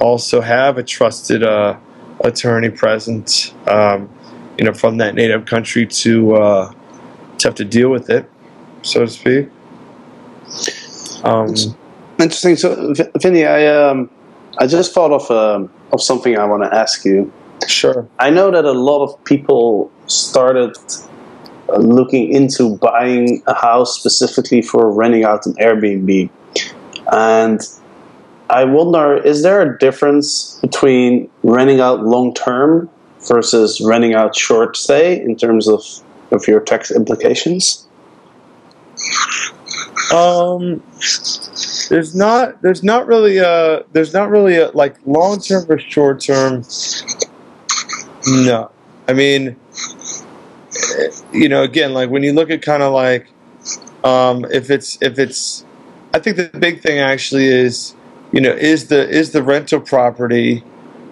also 0.00 0.40
have 0.40 0.76
a 0.76 0.82
trusted 0.82 1.44
uh, 1.44 1.78
attorney 2.24 2.68
present, 2.68 3.54
um, 3.68 4.10
you 4.58 4.64
know, 4.64 4.74
from 4.74 4.96
that 4.96 5.14
native 5.14 5.46
country 5.46 5.86
to 5.86 6.34
uh, 6.34 6.72
to 7.38 7.46
have 7.46 7.54
to 7.54 7.64
deal 7.64 7.90
with 7.90 8.10
it, 8.10 8.28
so 8.82 9.04
to 9.04 9.08
speak. 9.08 9.48
Um, 11.22 11.54
Interesting. 12.18 12.56
So, 12.56 12.92
Vinny, 13.20 13.46
I 13.46 13.66
um, 13.68 14.10
I 14.58 14.66
just 14.66 14.92
thought 14.92 15.12
of 15.12 15.30
um, 15.30 15.70
of 15.92 16.02
something 16.02 16.36
I 16.36 16.44
want 16.46 16.64
to 16.64 16.74
ask 16.74 17.04
you. 17.04 17.32
sure. 17.68 18.08
I 18.18 18.30
know 18.30 18.50
that 18.50 18.64
a 18.64 18.72
lot 18.72 19.04
of 19.04 19.22
people 19.22 19.92
started 20.08 20.76
looking 21.78 22.32
into 22.32 22.76
buying 22.76 23.42
a 23.46 23.54
house 23.54 23.98
specifically 23.98 24.62
for 24.62 24.90
renting 24.90 25.24
out 25.24 25.46
an 25.46 25.54
Airbnb, 25.54 26.30
and 27.12 27.60
I 28.50 28.64
wonder: 28.64 29.16
is 29.16 29.42
there 29.42 29.62
a 29.62 29.78
difference 29.78 30.58
between 30.60 31.30
renting 31.42 31.80
out 31.80 32.02
long 32.02 32.34
term 32.34 32.90
versus 33.28 33.80
renting 33.80 34.14
out 34.14 34.36
short 34.36 34.76
stay 34.76 35.20
in 35.20 35.36
terms 35.36 35.68
of 35.68 35.82
of 36.30 36.46
your 36.46 36.60
tax 36.60 36.90
implications? 36.90 37.86
Um, 40.12 40.82
there's 41.88 42.14
not 42.14 42.60
there's 42.62 42.82
not 42.82 43.06
really 43.06 43.38
a 43.38 43.84
there's 43.92 44.12
not 44.12 44.30
really 44.30 44.58
a 44.58 44.70
like 44.72 44.96
long 45.06 45.40
term 45.40 45.64
or 45.70 45.78
short 45.78 46.20
term. 46.20 46.64
No, 48.26 48.70
I 49.08 49.14
mean, 49.14 49.56
you 51.32 51.48
know, 51.48 51.62
again, 51.62 51.94
like 51.94 52.10
when 52.10 52.22
you 52.22 52.32
look 52.32 52.50
at 52.50 52.62
kind 52.62 52.82
of 52.82 52.92
like, 52.92 53.28
um, 54.04 54.44
if 54.50 54.70
it's 54.70 54.98
if 55.00 55.18
it's, 55.18 55.64
I 56.12 56.18
think 56.18 56.36
the 56.36 56.50
big 56.58 56.80
thing 56.80 56.98
actually 56.98 57.46
is, 57.46 57.94
you 58.32 58.40
know, 58.40 58.52
is 58.52 58.88
the 58.88 59.08
is 59.08 59.32
the 59.32 59.42
rental 59.42 59.80
property 59.80 60.64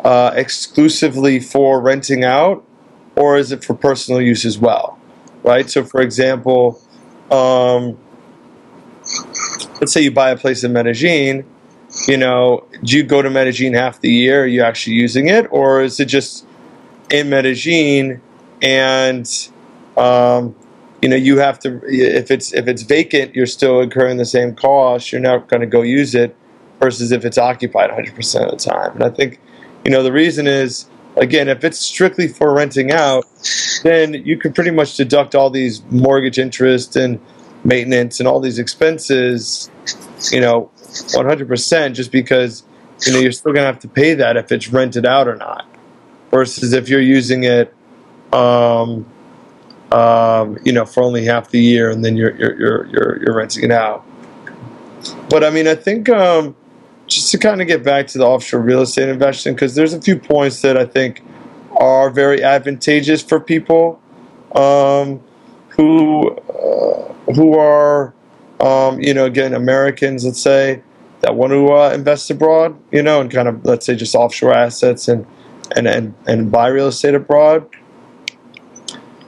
uh, 0.05 0.33
exclusively 0.35 1.41
for 1.41 1.81
renting 1.81 2.25
out, 2.25 2.65
or 3.17 3.37
is 3.37 3.53
it 3.53 3.65
for 3.65 3.75
personal 3.75 4.21
use 4.21 4.45
as 4.45 4.59
well, 4.59 4.99
right? 5.43 5.71
So, 5.71 5.85
for 5.85 6.01
example, 6.01 6.81
um, 7.31 7.97
let's 9.81 9.93
say 9.93 10.03
you 10.03 10.11
buy 10.11 10.31
a 10.31 10.37
place 10.37 10.65
in 10.65 10.73
Medellin 10.73 11.45
you 12.07 12.17
know, 12.17 12.65
do 12.85 12.97
you 12.97 13.03
go 13.03 13.23
to 13.23 13.31
Medellin 13.31 13.75
half 13.75 14.01
the 14.01 14.11
year? 14.11 14.45
Are 14.45 14.47
you 14.47 14.63
actually 14.63 14.95
using 14.95 15.29
it, 15.29 15.47
or 15.51 15.83
is 15.83 15.99
it 16.01 16.07
just 16.07 16.47
in 17.11 17.31
Medellin 17.31 18.21
and 18.63 19.51
um, 20.01 20.55
you 21.03 21.09
know 21.09 21.17
you 21.17 21.39
have 21.39 21.59
to 21.61 21.81
if 21.85 22.31
it's 22.31 22.53
if 22.53 22.67
it's 22.69 22.83
vacant, 22.83 23.35
you're 23.35 23.47
still 23.47 23.81
incurring 23.81 24.17
the 24.17 24.25
same 24.25 24.55
cost. 24.55 25.13
You're 25.13 25.21
not 25.21 25.49
going 25.49 25.61
to 25.61 25.67
go 25.67 25.83
use 25.83 26.15
it 26.15 26.37
versus 26.79 27.13
if 27.13 27.25
it's 27.25 27.39
occupied 27.39 27.91
100% 27.91 28.45
of 28.45 28.51
the 28.51 28.57
time. 28.57 28.93
And 28.93 29.05
I 29.05 29.11
think 29.11 29.39
you 29.85 29.91
know 29.91 30.03
the 30.03 30.13
reason 30.13 30.47
is 30.47 30.87
again 31.17 31.49
if 31.49 31.65
it's 31.65 31.79
strictly 31.79 32.29
for 32.29 32.55
renting 32.55 32.93
out, 32.93 33.25
then 33.83 34.15
you 34.15 34.37
can 34.37 34.53
pretty 34.53 34.71
much 34.71 34.97
deduct 34.97 35.35
all 35.35 35.51
these 35.51 35.83
mortgage 35.91 36.39
interest 36.39 36.97
and 36.97 37.21
maintenance 37.65 38.21
and 38.21 38.29
all 38.29 38.41
these 38.41 38.59
expenses, 38.59 39.71
you 40.33 40.41
know, 40.41 40.71
100% 40.79 41.95
just 41.95 42.11
because 42.11 42.65
you 43.07 43.13
know 43.13 43.19
you're 43.19 43.33
still 43.33 43.53
going 43.53 43.63
to 43.63 43.73
have 43.73 43.79
to 43.81 43.89
pay 43.89 44.15
that 44.15 44.37
if 44.37 44.53
it's 44.53 44.69
rented 44.69 45.07
out 45.07 45.29
or 45.29 45.37
not 45.37 45.67
versus 46.31 46.73
if 46.73 46.89
you're 46.89 47.01
using 47.01 47.45
it 47.45 47.75
um, 48.33 49.07
um, 49.93 50.59
you 50.65 50.73
know 50.73 50.85
for 50.85 51.03
only 51.03 51.25
half 51.25 51.51
the 51.51 51.61
year 51.61 51.91
and 51.91 52.05
then 52.05 52.17
you're 52.17 52.37
you're 52.37 52.59
you're 52.59 52.87
you're, 52.87 53.23
you're 53.23 53.35
renting 53.35 53.65
it 53.65 53.71
out 53.71 54.05
but 55.29 55.43
i 55.43 55.51
mean 55.51 55.67
i 55.67 55.75
think 55.75 56.09
um, 56.09 56.55
just 57.07 57.31
to 57.31 57.39
kind 57.39 57.61
of 57.61 57.67
get 57.67 57.83
back 57.83 58.07
to 58.07 58.19
the 58.19 58.25
offshore 58.25 58.61
real 58.61 58.83
estate 58.83 59.09
investing 59.09 59.55
because 59.55 59.75
there's 59.75 59.93
a 59.93 60.01
few 60.01 60.19
points 60.19 60.63
that 60.63 60.77
i 60.77 60.85
think 60.85 61.23
are 61.79 62.11
very 62.11 62.43
advantageous 62.43 63.23
for 63.23 63.41
people 63.41 64.01
um, 64.55 65.21
who 65.71 66.31
uh, 66.31 67.13
who 67.35 67.57
are 67.57 68.15
um, 68.61 69.01
you 69.01 69.15
know 69.15 69.25
again 69.25 69.55
americans 69.55 70.25
let's 70.25 70.41
say 70.41 70.83
that 71.21 71.35
want 71.35 71.53
to 71.53 71.73
uh, 71.73 71.91
invest 71.91 72.31
abroad 72.31 72.79
you 72.93 73.03
know 73.03 73.21
and 73.21 73.31
kind 73.31 73.49
of 73.49 73.65
let's 73.65 73.87
say 73.87 73.95
just 73.95 74.15
offshore 74.15 74.55
assets 74.55 75.09
and 75.09 75.27
and, 75.77 75.87
and, 75.87 76.15
and 76.27 76.51
buy 76.51 76.69
real 76.69 76.89
estate 76.89 77.15
abroad. 77.15 77.69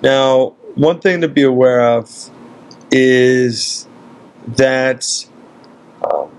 Now, 0.02 0.54
one 0.74 1.00
thing 1.00 1.20
to 1.20 1.28
be 1.28 1.42
aware 1.42 1.80
of 1.80 2.30
is 2.90 3.86
that 4.48 5.26
um, 6.02 6.30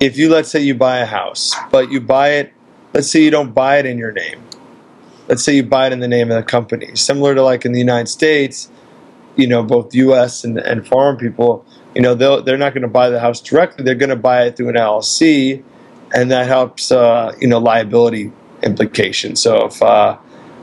if 0.00 0.16
you, 0.16 0.30
let's 0.30 0.50
say, 0.50 0.60
you 0.60 0.74
buy 0.74 0.98
a 0.98 1.06
house, 1.06 1.54
but 1.70 1.90
you 1.90 2.00
buy 2.00 2.30
it, 2.30 2.52
let's 2.94 3.10
say 3.10 3.22
you 3.22 3.30
don't 3.30 3.52
buy 3.52 3.78
it 3.78 3.86
in 3.86 3.98
your 3.98 4.12
name. 4.12 4.40
Let's 5.26 5.42
say 5.42 5.56
you 5.56 5.62
buy 5.62 5.88
it 5.88 5.92
in 5.92 6.00
the 6.00 6.08
name 6.08 6.30
of 6.30 6.36
the 6.36 6.42
company. 6.42 6.94
Similar 6.94 7.34
to 7.34 7.42
like 7.42 7.64
in 7.64 7.72
the 7.72 7.80
United 7.80 8.08
States, 8.08 8.70
you 9.36 9.46
know, 9.46 9.62
both 9.62 9.94
U.S. 9.94 10.44
and, 10.44 10.58
and 10.58 10.86
foreign 10.86 11.16
people, 11.16 11.66
you 11.94 12.00
know, 12.00 12.14
they're 12.14 12.56
not 12.56 12.74
going 12.74 12.82
to 12.82 12.88
buy 12.88 13.10
the 13.10 13.20
house 13.20 13.40
directly. 13.40 13.84
They're 13.84 13.94
going 13.94 14.10
to 14.10 14.16
buy 14.16 14.44
it 14.44 14.56
through 14.56 14.70
an 14.70 14.74
LLC, 14.76 15.62
and 16.14 16.30
that 16.30 16.46
helps, 16.46 16.92
uh, 16.92 17.34
you 17.40 17.48
know, 17.48 17.58
liability 17.58 18.32
implications. 18.62 19.40
So 19.42 19.66
if 19.66 19.82
uh, 19.82 20.16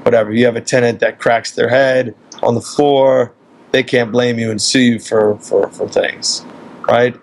whatever 0.05 0.31
you 0.31 0.45
have 0.45 0.55
a 0.55 0.61
tenant 0.61 0.99
that 0.99 1.19
cracks 1.19 1.51
their 1.51 1.67
head 1.67 2.13
on 2.43 2.53
the 2.53 2.61
floor, 2.61 3.33
they 3.71 3.81
can't 3.81 4.11
blame 4.11 4.37
you 4.37 4.51
and 4.51 4.61
sue 4.61 4.79
you 4.79 4.99
for 4.99 5.37
for, 5.39 5.67
for 5.71 5.89
things, 5.89 6.45
right? 6.87 7.19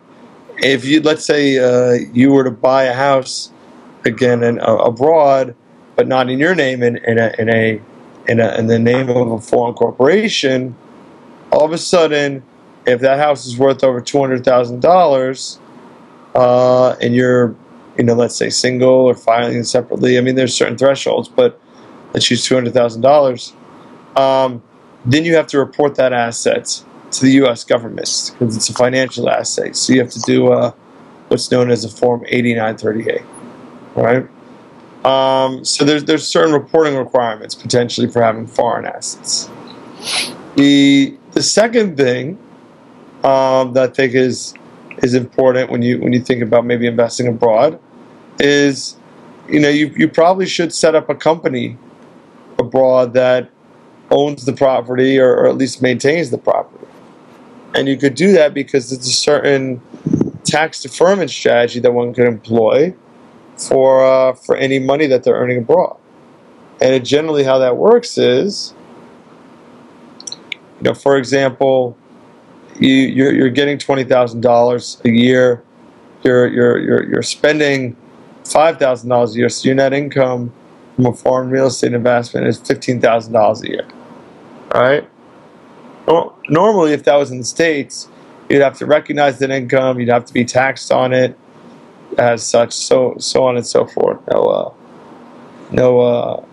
If 0.59 0.85
you 0.85 1.01
let's 1.01 1.25
say 1.25 1.59
uh, 1.59 1.99
you 2.13 2.33
were 2.33 2.45
to 2.45 2.51
buy 2.51 2.85
a 2.85 2.93
house 2.93 3.53
again 4.05 4.43
in, 4.43 4.59
uh, 4.59 4.75
abroad, 4.77 5.55
but 5.95 6.09
not 6.09 6.29
in 6.29 6.41
your 6.41 6.57
name, 6.57 6.83
in, 6.83 6.97
in 6.97 7.19
a 7.19 7.33
in 7.39 7.49
a 7.49 7.81
in 8.27 8.41
a 8.41 8.59
in 8.59 8.67
the 8.67 8.81
name 8.81 9.09
of 9.09 9.31
a 9.31 9.41
foreign 9.41 9.75
corporation, 9.75 10.75
all 11.53 11.65
of 11.65 11.73
a 11.73 11.79
sudden, 11.79 12.43
if 12.85 13.01
that 13.01 13.19
house 13.19 13.47
is 13.47 13.57
worth 13.57 13.85
over 13.85 14.01
two 14.01 14.19
hundred 14.19 14.45
thousand 14.45 14.81
dollars, 14.81 15.61
uh, 16.35 16.97
and 17.01 17.15
you're 17.15 17.55
you 17.97 18.05
know, 18.05 18.15
let's 18.15 18.35
say 18.35 18.51
single 18.51 18.89
or 18.89 19.15
filing 19.15 19.63
separately. 19.63 20.19
I 20.19 20.21
mean, 20.23 20.35
there's 20.35 20.55
certain 20.55 20.77
thresholds, 20.77 21.29
but 21.29 21.61
let's 22.13 22.31
use 22.31 22.45
two 22.45 22.55
hundred 22.55 22.75
thousand 22.75 23.05
um, 23.05 23.11
dollars. 23.11 23.53
Then 25.05 25.25
you 25.25 25.35
have 25.35 25.49
to 25.49 25.59
report 25.59 25.97
that 25.97 26.13
asset 26.13 26.85
to 27.13 27.23
the 27.23 27.33
U.S. 27.33 27.65
government 27.65 28.33
because 28.33 28.57
it's 28.57 28.69
a 28.69 28.75
financial 28.75 29.29
asset. 29.29 29.77
So 29.77 29.93
you 29.93 30.01
have 30.01 30.11
to 30.11 30.21
do 30.21 30.53
uh, 30.53 30.73
what's 31.29 31.51
known 31.51 31.71
as 31.71 31.85
a 31.85 31.89
Form 31.89 32.25
8938. 32.27 33.23
All 33.97 34.05
right. 34.05 34.29
Um, 35.05 35.65
so 35.65 35.85
there's 35.85 36.05
there's 36.05 36.27
certain 36.27 36.53
reporting 36.53 36.97
requirements 36.97 37.55
potentially 37.55 38.09
for 38.09 38.23
having 38.23 38.47
foreign 38.47 38.87
assets. 38.87 39.51
The 40.55 41.17
the 41.33 41.43
second 41.43 41.97
thing 41.97 42.39
um, 43.25 43.73
that 43.73 43.91
I 43.91 43.93
think 43.93 44.15
is 44.15 44.55
is 44.99 45.15
important 45.15 45.71
when 45.71 45.83
you 45.83 45.99
when 45.99 46.13
you 46.13 46.21
think 46.21 46.43
about 46.43 46.65
maybe 46.65 46.87
investing 46.87 47.27
abroad 47.27 47.81
is 48.39 48.97
you 49.49 49.59
know 49.59 49.69
you, 49.69 49.89
you 49.97 50.09
probably 50.09 50.47
should 50.47 50.73
set 50.73 50.95
up 50.95 51.11
a 51.11 51.15
company 51.17 51.77
abroad 52.67 53.15
that 53.15 53.51
owns 54.11 54.45
the 54.45 54.53
property 54.53 55.19
or, 55.19 55.35
or 55.35 55.49
at 55.49 55.57
least 55.57 55.83
maintains 55.83 56.31
the 56.31 56.39
property 56.39 56.87
and 57.75 57.89
you 57.89 57.97
could 57.97 58.15
do 58.15 58.33
that 58.33 58.53
because 58.53 58.93
it's 58.93 59.09
a 59.09 59.13
certain 59.13 59.81
tax 60.45 60.83
deferment 60.83 61.31
strategy 61.31 61.81
that 61.81 61.93
one 61.93 62.13
could 62.13 62.27
employ 62.27 62.95
for 63.57 64.05
uh, 64.05 64.33
for 64.35 64.57
any 64.57 64.79
money 64.79 65.07
that 65.07 65.25
they're 65.25 65.35
earning 65.35 65.59
abroad 65.59 65.97
and 66.81 67.05
generally 67.05 67.45
how 67.45 67.59
that 67.59 67.77
works 67.77 68.19
is 68.19 68.75
you 70.79 70.85
know 70.85 70.95
for 70.95 71.17
example 71.17 71.97
you, 72.79 72.95
you're, 72.95 73.33
you're 73.33 73.51
getting 73.51 73.79
twenty 73.79 74.05
thousand 74.05 74.41
dollars 74.41 75.01
a 75.05 75.11
year. 75.11 75.63
You're 76.23 76.47
you're 76.49 76.79
you're 76.79 77.11
you're 77.11 77.23
spending 77.23 77.97
five 78.45 78.79
thousand 78.79 79.09
dollars 79.09 79.35
a 79.35 79.39
year. 79.39 79.49
So 79.49 79.67
your 79.67 79.75
net 79.75 79.93
income 79.93 80.53
from 80.97 81.07
a 81.07 81.13
foreign 81.13 81.51
real 81.51 81.67
estate 81.67 81.93
investment 81.93 82.47
is 82.47 82.59
fifteen 82.59 83.01
thousand 83.01 83.33
dollars 83.33 83.63
a 83.63 83.69
year. 83.69 83.87
Right. 84.75 85.09
Normally, 86.49 86.93
if 86.93 87.05
that 87.05 87.17
was 87.17 87.31
in 87.31 87.39
the 87.39 87.45
states, 87.45 88.09
you'd 88.49 88.63
have 88.63 88.77
to 88.79 88.87
recognize 88.87 89.39
that 89.39 89.51
income. 89.51 90.01
You'd 90.01 90.09
have 90.09 90.25
to 90.27 90.33
be 90.33 90.45
taxed 90.45 90.91
on 90.91 91.13
it 91.13 91.39
as 92.19 92.45
such. 92.47 92.73
So 92.73 93.15
so 93.19 93.45
on 93.45 93.57
and 93.57 93.67
so 93.67 93.87
forth. 93.87 94.19
No 94.31 94.43
uh, 94.45 94.75
no 95.71 96.01
uh, 96.01 96.45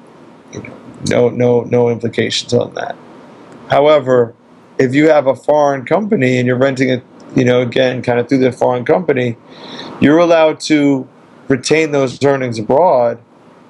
no 1.09 1.29
no 1.29 1.61
no 1.61 1.89
implications 1.89 2.53
on 2.53 2.73
that. 2.75 2.95
However, 3.69 4.33
if 4.77 4.93
you 4.95 5.09
have 5.09 5.27
a 5.27 5.35
foreign 5.35 5.85
company 5.85 6.37
and 6.37 6.47
you're 6.47 6.57
renting 6.57 6.89
it, 6.89 7.03
you 7.35 7.43
know, 7.43 7.61
again, 7.61 8.01
kind 8.01 8.19
of 8.19 8.29
through 8.29 8.39
the 8.39 8.51
foreign 8.51 8.85
company, 8.85 9.35
you're 9.99 10.19
allowed 10.19 10.59
to 10.61 11.07
retain 11.47 11.91
those 11.91 12.23
earnings 12.23 12.57
abroad, 12.59 13.19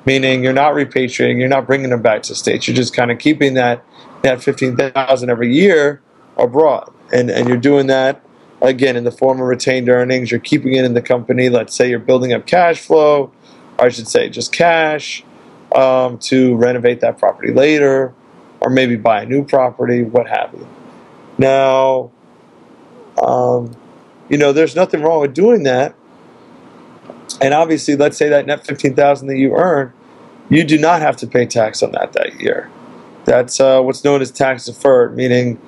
meaning 0.09 0.43
you're 0.43 0.53
not 0.53 0.73
repatriating, 0.73 1.37
you're 1.37 1.47
not 1.47 1.67
bringing 1.67 1.91
them 1.91 2.01
back 2.01 2.23
to 2.23 2.29
the 2.29 2.35
states. 2.35 2.67
You're 2.67 2.75
just 2.75 2.95
kind 2.95 3.11
of 3.11 3.19
keeping 3.19 3.53
that 3.53 3.83
that 4.23 4.41
fifteen 4.41 4.75
thousand 4.75 5.29
every 5.29 5.53
year 5.53 6.01
abroad, 6.35 6.91
and 7.13 7.29
and 7.29 7.47
you're 7.47 7.63
doing 7.71 7.85
that 7.87 8.23
again 8.59 8.95
in 8.95 9.03
the 9.03 9.11
form 9.11 9.39
of 9.39 9.47
retained 9.47 9.87
earnings. 9.87 10.31
You're 10.31 10.39
keeping 10.39 10.73
it 10.73 10.83
in 10.83 10.95
the 10.95 11.01
company. 11.13 11.49
Let's 11.49 11.75
say 11.75 11.91
you're 11.91 11.99
building 11.99 12.33
up 12.33 12.47
cash 12.47 12.79
flow, 12.81 13.31
or 13.77 13.85
I 13.85 13.89
should 13.89 14.07
say 14.07 14.29
just 14.29 14.51
cash, 14.51 15.23
um, 15.75 16.17
to 16.29 16.55
renovate 16.55 17.01
that 17.01 17.19
property 17.19 17.53
later, 17.53 18.11
or 18.61 18.71
maybe 18.71 18.95
buy 18.95 19.21
a 19.21 19.25
new 19.27 19.45
property, 19.45 20.01
what 20.01 20.27
have 20.27 20.51
you. 20.53 20.67
Now, 21.37 22.11
um, 23.21 23.75
you 24.27 24.39
know, 24.39 24.53
there's 24.53 24.75
nothing 24.75 25.03
wrong 25.03 25.21
with 25.21 25.35
doing 25.35 25.63
that. 25.63 25.93
And 27.41 27.53
obviously, 27.53 27.95
let's 27.95 28.17
say 28.17 28.29
that 28.29 28.47
net 28.47 28.65
fifteen 28.65 28.95
thousand 28.95 29.27
that 29.27 29.37
you 29.37 29.53
earn, 29.53 29.93
you 30.49 30.63
do 30.63 30.77
not 30.77 31.01
have 31.01 31.15
to 31.17 31.27
pay 31.27 31.45
tax 31.45 31.81
on 31.81 31.91
that 31.91 32.13
that 32.13 32.39
year. 32.39 32.69
That's 33.25 33.59
uh, 33.59 33.81
what's 33.81 34.03
known 34.03 34.21
as 34.21 34.31
tax 34.31 34.65
deferred, 34.65 35.15
meaning, 35.15 35.61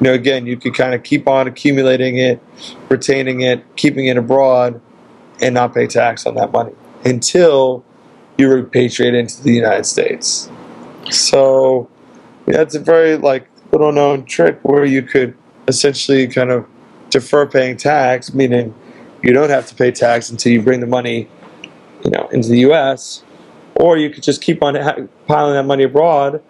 you 0.00 0.04
know, 0.04 0.12
again, 0.14 0.46
you 0.46 0.56
could 0.56 0.74
kind 0.74 0.94
of 0.94 1.02
keep 1.02 1.28
on 1.28 1.46
accumulating 1.46 2.16
it, 2.16 2.42
retaining 2.88 3.42
it, 3.42 3.64
keeping 3.76 4.06
it 4.06 4.16
abroad, 4.16 4.80
and 5.40 5.54
not 5.54 5.74
pay 5.74 5.86
tax 5.86 6.24
on 6.26 6.34
that 6.36 6.52
money 6.52 6.72
until 7.04 7.84
you 8.38 8.48
repatriate 8.48 9.14
into 9.14 9.42
the 9.42 9.52
United 9.52 9.84
States. 9.84 10.50
So, 11.10 11.90
yeah, 12.46 12.62
a 12.62 12.78
very 12.78 13.16
like 13.16 13.48
little 13.72 13.92
known 13.92 14.24
trick 14.24 14.58
where 14.62 14.84
you 14.84 15.02
could 15.02 15.36
essentially 15.68 16.26
kind 16.26 16.50
of 16.50 16.66
defer 17.10 17.46
paying 17.46 17.76
tax, 17.76 18.32
meaning 18.32 18.74
you 19.22 19.32
don't 19.32 19.50
have 19.50 19.66
to 19.66 19.74
pay 19.74 19.90
tax 19.90 20.30
until 20.30 20.52
you 20.52 20.62
bring 20.62 20.80
the 20.80 20.86
money, 20.86 21.28
you 22.04 22.10
know, 22.10 22.28
into 22.32 22.48
the 22.48 22.60
U.S. 22.60 23.22
Or 23.76 23.96
you 23.96 24.10
could 24.10 24.22
just 24.22 24.42
keep 24.42 24.62
on 24.62 24.74
piling 25.26 25.54
that 25.54 25.64
money 25.64 25.84
abroad, 25.84 26.42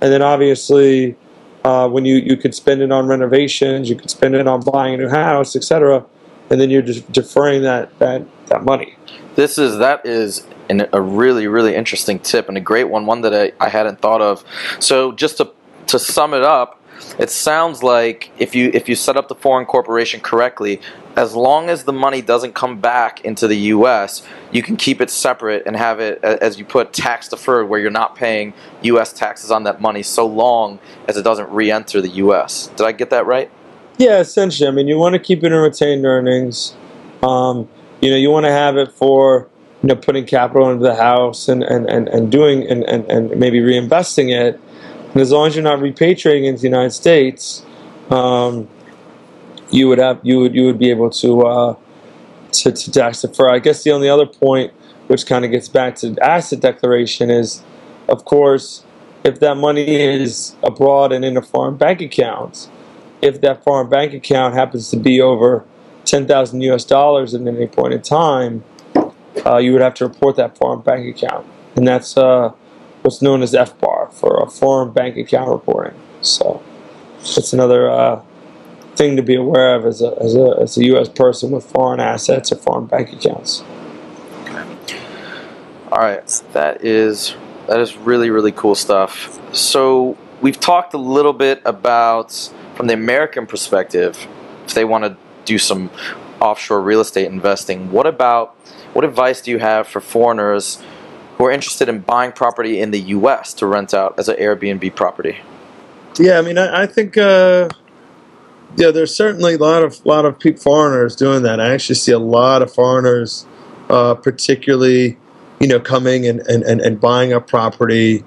and 0.00 0.12
then 0.12 0.22
obviously, 0.22 1.16
uh, 1.64 1.88
when 1.88 2.04
you 2.04 2.16
you 2.16 2.36
could 2.36 2.54
spend 2.54 2.82
it 2.82 2.92
on 2.92 3.06
renovations, 3.06 3.88
you 3.88 3.96
could 3.96 4.10
spend 4.10 4.34
it 4.34 4.46
on 4.46 4.60
buying 4.60 4.94
a 4.94 4.96
new 4.96 5.08
house, 5.08 5.56
etc., 5.56 6.04
and 6.50 6.60
then 6.60 6.70
you're 6.70 6.82
just 6.82 7.10
deferring 7.12 7.62
that 7.62 7.96
that 8.00 8.22
that 8.46 8.64
money. 8.64 8.96
This 9.36 9.56
is 9.56 9.78
that 9.78 10.04
is 10.04 10.46
an, 10.68 10.86
a 10.92 11.00
really 11.00 11.46
really 11.46 11.74
interesting 11.74 12.18
tip 12.18 12.48
and 12.48 12.56
a 12.56 12.60
great 12.60 12.84
one, 12.84 13.06
one 13.06 13.22
that 13.22 13.34
I, 13.34 13.52
I 13.64 13.68
hadn't 13.68 14.00
thought 14.00 14.20
of. 14.20 14.44
So 14.80 15.12
just 15.12 15.38
to 15.38 15.50
to 15.86 15.98
sum 15.98 16.34
it 16.34 16.42
up, 16.42 16.80
it 17.18 17.30
sounds 17.30 17.82
like 17.82 18.30
if 18.38 18.54
you 18.54 18.70
if 18.74 18.88
you 18.88 18.94
set 18.94 19.16
up 19.16 19.28
the 19.28 19.34
foreign 19.34 19.66
corporation 19.66 20.20
correctly, 20.20 20.80
as 21.16 21.34
long 21.34 21.68
as 21.68 21.84
the 21.84 21.92
money 21.92 22.20
doesn't 22.20 22.54
come 22.54 22.80
back 22.80 23.24
into 23.24 23.46
the 23.46 23.56
U.S., 23.56 24.26
you 24.50 24.62
can 24.62 24.76
keep 24.76 25.00
it 25.00 25.10
separate 25.10 25.62
and 25.66 25.76
have 25.76 26.00
it, 26.00 26.22
as 26.24 26.58
you 26.58 26.64
put, 26.64 26.92
tax 26.92 27.28
deferred, 27.28 27.68
where 27.68 27.80
you're 27.80 27.90
not 27.90 28.16
paying 28.16 28.52
U.S. 28.82 29.12
taxes 29.12 29.50
on 29.50 29.64
that 29.64 29.80
money 29.80 30.02
so 30.02 30.26
long 30.26 30.78
as 31.08 31.16
it 31.16 31.22
doesn't 31.22 31.48
re-enter 31.50 32.00
the 32.00 32.08
U.S. 32.08 32.68
Did 32.76 32.86
I 32.86 32.92
get 32.92 33.10
that 33.10 33.26
right? 33.26 33.50
Yeah, 33.98 34.18
essentially. 34.18 34.68
I 34.68 34.72
mean, 34.72 34.88
you 34.88 34.98
want 34.98 35.12
to 35.14 35.20
keep 35.20 35.44
it 35.44 35.46
in 35.46 35.52
retained 35.52 36.04
earnings. 36.04 36.74
Um, 37.22 37.68
you 38.00 38.10
know, 38.10 38.16
you 38.16 38.30
want 38.30 38.46
to 38.46 38.52
have 38.52 38.76
it 38.76 38.90
for 38.92 39.48
you 39.82 39.88
know 39.88 39.96
putting 39.96 40.24
capital 40.24 40.70
into 40.70 40.82
the 40.82 40.96
house 40.96 41.48
and 41.48 41.62
and, 41.62 41.88
and, 41.88 42.08
and 42.08 42.32
doing 42.32 42.66
and, 42.66 42.82
and, 42.84 43.04
and 43.10 43.38
maybe 43.38 43.60
reinvesting 43.60 44.32
it. 44.32 44.60
And 45.14 45.22
as 45.22 45.32
long 45.32 45.46
as 45.46 45.54
you're 45.54 45.64
not 45.64 45.78
repatriating 45.78 46.44
into 46.44 46.62
the 46.62 46.68
United 46.68 46.90
States, 46.90 47.64
um, 48.10 48.68
you 49.70 49.88
would 49.88 49.98
have 49.98 50.20
you 50.22 50.40
would 50.40 50.54
you 50.54 50.66
would 50.66 50.78
be 50.78 50.90
able 50.90 51.08
to 51.10 51.42
uh, 51.42 51.76
to, 52.52 52.72
to 52.72 52.90
tax 52.90 53.22
defer. 53.22 53.48
I 53.48 53.60
guess 53.60 53.82
the 53.82 53.92
only 53.92 54.08
other 54.08 54.26
point, 54.26 54.72
which 55.06 55.24
kind 55.24 55.44
of 55.44 55.50
gets 55.50 55.68
back 55.68 55.96
to 55.96 56.16
asset 56.20 56.60
declaration, 56.60 57.30
is 57.30 57.62
of 58.08 58.24
course 58.24 58.84
if 59.24 59.40
that 59.40 59.54
money 59.54 59.96
is 60.02 60.54
abroad 60.62 61.12
and 61.12 61.24
in 61.24 61.36
a 61.36 61.42
foreign 61.42 61.76
bank 61.76 62.02
account 62.02 62.68
if 63.24 63.40
that 63.40 63.64
foreign 63.64 63.88
bank 63.88 64.12
account 64.12 64.54
happens 64.54 64.90
to 64.90 64.98
be 64.98 65.18
over 65.20 65.64
10,000 66.04 66.60
US 66.60 66.84
dollars 66.84 67.34
at 67.34 67.40
any 67.46 67.66
point 67.66 67.94
in 67.94 68.02
time, 68.02 68.62
uh, 69.46 69.56
you 69.56 69.72
would 69.72 69.80
have 69.80 69.94
to 69.94 70.06
report 70.06 70.36
that 70.36 70.58
foreign 70.58 70.82
bank 70.82 71.16
account. 71.16 71.46
And 71.74 71.88
that's 71.88 72.18
uh, 72.18 72.52
what's 73.00 73.22
known 73.22 73.42
as 73.42 73.54
FBAR 73.54 73.93
for 74.12 74.42
a 74.42 74.48
foreign 74.48 74.92
bank 74.92 75.16
account 75.16 75.50
reporting. 75.50 75.98
So 76.20 76.62
it's 77.20 77.52
another 77.52 77.90
uh, 77.90 78.22
thing 78.96 79.16
to 79.16 79.22
be 79.22 79.34
aware 79.34 79.74
of 79.74 79.86
as 79.86 80.02
a, 80.02 80.16
as, 80.20 80.34
a, 80.34 80.56
as 80.60 80.76
a 80.76 80.84
US 80.96 81.08
person 81.08 81.50
with 81.50 81.64
foreign 81.64 82.00
assets 82.00 82.52
or 82.52 82.56
foreign 82.56 82.86
bank 82.86 83.12
accounts. 83.12 83.62
All 85.90 86.00
right, 86.00 86.26
that 86.52 86.84
is 86.84 87.36
that 87.68 87.78
is 87.78 87.96
really 87.96 88.28
really 88.30 88.50
cool 88.52 88.74
stuff. 88.74 89.38
So 89.54 90.18
we've 90.40 90.58
talked 90.58 90.92
a 90.92 90.98
little 90.98 91.32
bit 91.32 91.62
about 91.64 92.32
from 92.74 92.88
the 92.88 92.94
American 92.94 93.46
perspective, 93.46 94.26
if 94.66 94.74
they 94.74 94.84
want 94.84 95.04
to 95.04 95.16
do 95.44 95.56
some 95.58 95.90
offshore 96.40 96.80
real 96.82 97.00
estate 97.00 97.26
investing. 97.26 97.92
What 97.92 98.06
about 98.06 98.56
what 98.92 99.04
advice 99.04 99.40
do 99.40 99.50
you 99.50 99.58
have 99.58 99.86
for 99.86 100.00
foreigners 100.00 100.82
who 101.36 101.46
are 101.46 101.50
interested 101.50 101.88
in 101.88 102.00
buying 102.00 102.32
property 102.32 102.80
in 102.80 102.90
the 102.90 103.00
U.S. 103.00 103.52
to 103.54 103.66
rent 103.66 103.92
out 103.92 104.18
as 104.18 104.28
an 104.28 104.36
Airbnb 104.36 104.94
property? 104.94 105.38
Yeah, 106.18 106.38
I 106.38 106.42
mean, 106.42 106.58
I, 106.58 106.82
I 106.82 106.86
think 106.86 107.16
uh, 107.16 107.68
yeah, 108.76 108.90
there's 108.90 109.14
certainly 109.14 109.54
a 109.54 109.58
lot 109.58 109.82
of 109.82 110.04
lot 110.04 110.24
of 110.24 110.40
foreigners 110.60 111.16
doing 111.16 111.42
that. 111.42 111.60
I 111.60 111.72
actually 111.72 111.96
see 111.96 112.12
a 112.12 112.18
lot 112.18 112.62
of 112.62 112.72
foreigners, 112.72 113.46
uh, 113.88 114.14
particularly, 114.14 115.16
you 115.60 115.68
know, 115.68 115.80
coming 115.80 116.26
and, 116.26 116.40
and, 116.40 116.62
and, 116.64 116.80
and 116.80 117.00
buying 117.00 117.32
a 117.32 117.40
property 117.40 118.24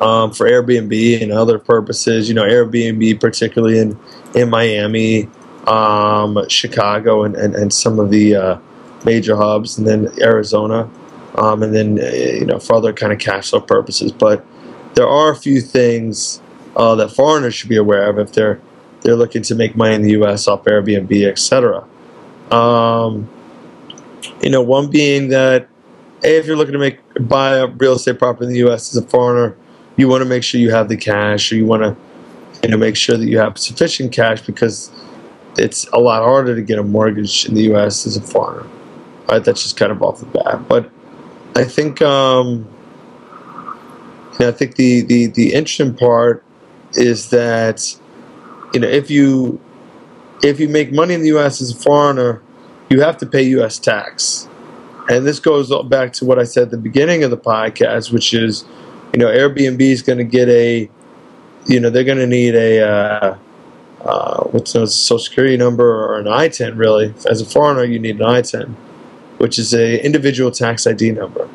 um, 0.00 0.32
for 0.32 0.48
Airbnb 0.48 1.22
and 1.22 1.32
other 1.32 1.58
purposes. 1.58 2.28
You 2.28 2.34
know, 2.34 2.44
Airbnb, 2.44 3.20
particularly 3.20 3.78
in 3.78 3.98
in 4.34 4.50
Miami, 4.50 5.28
um, 5.66 6.38
Chicago, 6.48 7.24
and, 7.24 7.34
and, 7.36 7.54
and 7.54 7.72
some 7.72 7.98
of 7.98 8.10
the 8.10 8.36
uh, 8.36 8.58
major 9.04 9.36
hubs, 9.36 9.78
and 9.78 9.86
then 9.86 10.12
Arizona, 10.20 10.88
um, 11.38 11.62
and 11.62 11.74
then 11.74 11.98
uh, 12.00 12.06
you 12.06 12.44
know 12.44 12.58
for 12.58 12.74
other 12.74 12.92
kind 12.92 13.12
of 13.12 13.18
cash 13.18 13.50
flow 13.50 13.60
purposes. 13.60 14.12
But 14.12 14.44
there 14.94 15.06
are 15.06 15.30
a 15.30 15.36
few 15.36 15.60
things 15.60 16.42
uh, 16.76 16.94
that 16.96 17.10
foreigners 17.10 17.54
should 17.54 17.68
be 17.68 17.76
aware 17.76 18.10
of 18.10 18.18
if 18.18 18.32
they're 18.32 18.60
they're 19.02 19.16
looking 19.16 19.42
to 19.42 19.54
make 19.54 19.76
money 19.76 19.94
in 19.94 20.02
the 20.02 20.10
U.S. 20.12 20.48
off 20.48 20.64
Airbnb, 20.64 21.24
etc. 21.26 21.86
Um, 22.50 23.28
you 24.42 24.50
know, 24.50 24.62
one 24.62 24.90
being 24.90 25.28
that 25.28 25.68
if 26.22 26.46
you're 26.46 26.56
looking 26.56 26.72
to 26.72 26.78
make 26.78 26.98
buy 27.20 27.56
a 27.58 27.68
real 27.68 27.94
estate 27.94 28.18
property 28.18 28.46
in 28.46 28.52
the 28.52 28.58
U.S. 28.58 28.94
as 28.94 29.02
a 29.02 29.06
foreigner, 29.06 29.56
you 29.96 30.08
want 30.08 30.22
to 30.22 30.28
make 30.28 30.42
sure 30.42 30.60
you 30.60 30.72
have 30.72 30.88
the 30.88 30.96
cash, 30.96 31.52
or 31.52 31.56
you 31.56 31.66
want 31.66 31.82
to 31.82 31.96
you 32.64 32.70
know 32.70 32.76
make 32.76 32.96
sure 32.96 33.16
that 33.16 33.26
you 33.26 33.38
have 33.38 33.56
sufficient 33.58 34.10
cash 34.10 34.42
because 34.42 34.90
it's 35.56 35.86
a 35.92 35.98
lot 35.98 36.22
harder 36.22 36.56
to 36.56 36.62
get 36.62 36.78
a 36.80 36.82
mortgage 36.82 37.46
in 37.46 37.54
the 37.54 37.62
U.S. 37.64 38.06
as 38.06 38.16
a 38.16 38.20
foreigner. 38.20 38.68
Right, 39.28 39.44
that's 39.44 39.62
just 39.62 39.76
kind 39.76 39.92
of 39.92 40.02
off 40.02 40.20
the 40.20 40.26
bat. 40.26 40.66
But 40.66 40.90
I 41.56 41.64
think 41.64 42.00
um, 42.02 42.68
you 44.32 44.38
know, 44.40 44.48
I 44.48 44.52
think 44.52 44.76
the, 44.76 45.02
the 45.02 45.26
the 45.26 45.54
interesting 45.54 45.94
part 45.94 46.44
is 46.94 47.30
that 47.30 47.96
you 48.72 48.80
know 48.80 48.88
if 48.88 49.10
you 49.10 49.60
if 50.42 50.60
you 50.60 50.68
make 50.68 50.92
money 50.92 51.14
in 51.14 51.20
the 51.20 51.28
U.S. 51.28 51.60
as 51.60 51.72
a 51.72 51.76
foreigner, 51.76 52.42
you 52.90 53.00
have 53.00 53.16
to 53.18 53.26
pay 53.26 53.42
U.S. 53.42 53.78
tax. 53.78 54.48
And 55.08 55.26
this 55.26 55.40
goes 55.40 55.72
back 55.86 56.12
to 56.14 56.24
what 56.24 56.38
I 56.38 56.44
said 56.44 56.64
at 56.64 56.70
the 56.70 56.76
beginning 56.76 57.24
of 57.24 57.30
the 57.30 57.36
podcast, 57.38 58.12
which 58.12 58.34
is, 58.34 58.64
you 59.12 59.18
know, 59.18 59.26
Airbnb 59.26 59.80
is 59.80 60.02
going 60.02 60.18
to 60.18 60.24
get 60.24 60.48
a, 60.48 60.88
you 61.66 61.80
know, 61.80 61.88
they're 61.90 62.04
going 62.04 62.18
to 62.18 62.26
need 62.26 62.54
a, 62.54 62.80
uh, 62.86 63.38
uh, 64.02 64.44
what's 64.44 64.74
a 64.74 64.86
social 64.86 65.18
security 65.18 65.56
number 65.56 65.84
or 65.84 66.18
an 66.18 66.26
ITIN, 66.26 66.76
really. 66.76 67.14
As 67.28 67.40
a 67.40 67.46
foreigner, 67.46 67.84
you 67.84 67.98
need 67.98 68.20
an 68.20 68.26
ITIN, 68.26 68.74
which 69.38 69.58
is 69.58 69.74
a 69.74 70.04
individual 70.04 70.50
tax 70.50 70.86
ID 70.86 71.12
number. 71.12 71.48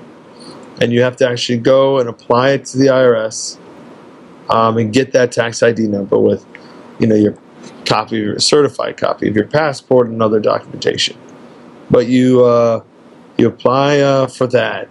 And 0.82 0.92
you 0.92 1.02
have 1.04 1.16
to 1.18 1.30
actually 1.30 1.60
go 1.60 2.00
and 2.00 2.10
apply 2.10 2.52
it 2.52 2.66
to 2.66 2.78
the 2.78 2.88
IRS 2.88 3.58
um, 4.50 4.78
and 4.78 4.92
get 4.92 5.12
that 5.14 5.32
tax 5.32 5.62
ID 5.62 5.88
number 5.88 6.18
with, 6.18 6.46
you 7.00 7.08
know, 7.08 7.16
your 7.16 7.38
copy, 7.86 8.18
your 8.18 8.40
certified 8.40 8.98
copy 8.98 9.28
of 9.28 9.36
your 9.36 9.48
passport 9.48 10.08
and 10.08 10.22
other 10.22 10.40
documentation. 10.40 11.18
But 11.92 12.08
you, 12.08 12.44
uh, 12.44 12.84
you 13.38 13.48
apply 13.48 14.00
uh, 14.00 14.28
for 14.28 14.48
that, 14.48 14.90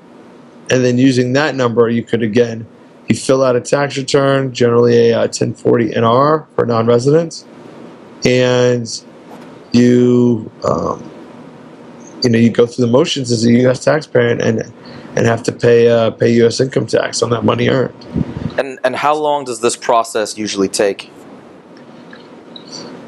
and 0.71 0.85
then 0.85 0.99
using 0.99 1.33
that 1.35 1.55
number, 1.55 1.89
you 1.89 2.03
could 2.03 2.23
again, 2.23 2.67
you 3.09 3.17
fill 3.17 3.43
out 3.43 3.57
a 3.57 3.61
tax 3.61 3.97
return, 3.97 4.55
generally 4.55 5.11
a 5.11 5.15
uh, 5.15 5.23
1040 5.23 5.91
NR 5.91 6.47
for 6.55 6.67
non-residents, 6.67 7.45
and 8.25 9.05
you, 9.73 10.51
um, 10.65 11.12
you 12.23 12.31
know, 12.31 12.39
you 12.39 12.51
go 12.51 12.67
through 12.67 12.87
the 12.87 12.91
motions 12.91 13.31
as 13.31 13.45
a 13.45 13.53
U.S. 13.53 13.85
taxpayer 13.85 14.29
and 14.29 14.63
and 15.15 15.27
have 15.27 15.43
to 15.45 15.53
pay 15.53 15.89
uh, 15.89 16.11
pay 16.11 16.33
U.S. 16.35 16.61
income 16.61 16.87
tax 16.87 17.23
on 17.23 17.31
that 17.31 17.45
money 17.45 17.69
earned. 17.69 17.95
And 18.59 18.79
and 18.85 18.97
how 18.97 19.15
long 19.15 19.45
does 19.45 19.61
this 19.61 19.77
process 19.77 20.39
usually 20.39 20.69
take? 20.69 21.11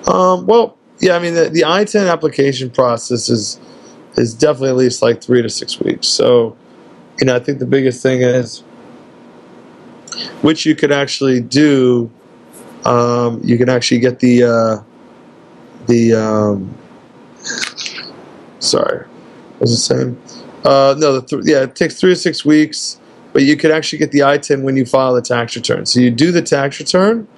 Um, 0.07 0.47
well, 0.47 0.77
yeah, 1.01 1.17
I 1.17 1.19
mean 1.19 1.35
the, 1.35 1.49
the 1.49 1.63
ITIN 1.63 2.11
application 2.11 2.71
process 2.71 3.29
is 3.29 3.59
is 4.17 4.35
definitely 4.35 4.71
at 4.71 4.77
least 4.77 5.03
like 5.03 5.23
three 5.23 5.43
to 5.43 5.49
six 5.49 5.81
weeks. 5.81 6.07
So, 6.07 6.57
you 7.21 7.27
know, 7.27 7.35
I 7.35 7.41
think 7.41 7.59
the 7.59 7.67
biggest 7.67 8.03
thing 8.03 8.23
is, 8.23 8.61
which 10.43 10.67
you 10.67 10.75
could 10.75 10.93
actually 10.93 11.41
do, 11.41 12.11
um, 12.85 13.41
you 13.43 13.59
can 13.59 13.69
actually 13.69 14.01
get 14.01 14.21
the 14.21 14.45
uh, 14.45 14.83
the 15.87 16.15
um, 16.15 16.75
sorry, 18.65 19.07
what 19.07 19.61
was 19.61 19.73
it 19.73 19.79
saying? 19.79 20.23
Uh, 20.65 20.95
no, 20.99 21.21
the 21.21 21.23
th- 21.23 21.43
yeah, 21.45 21.63
it 21.63 21.77
takes 21.77 22.01
three 22.01 22.11
to 22.11 22.17
six 22.17 22.45
weeks, 22.45 22.99
but 23.33 23.43
you 23.43 23.57
could 23.57 23.71
actually 23.71 23.99
get 23.99 24.13
the 24.13 24.21
ITIN 24.21 24.63
when 24.63 24.77
you 24.77 24.87
file 24.87 25.15
the 25.15 25.23
tax 25.23 25.55
return. 25.57 25.87
So 25.87 26.01
you 26.01 26.11
do 26.11 26.33
the 26.33 26.43
tax 26.43 26.81
return, 26.81 27.29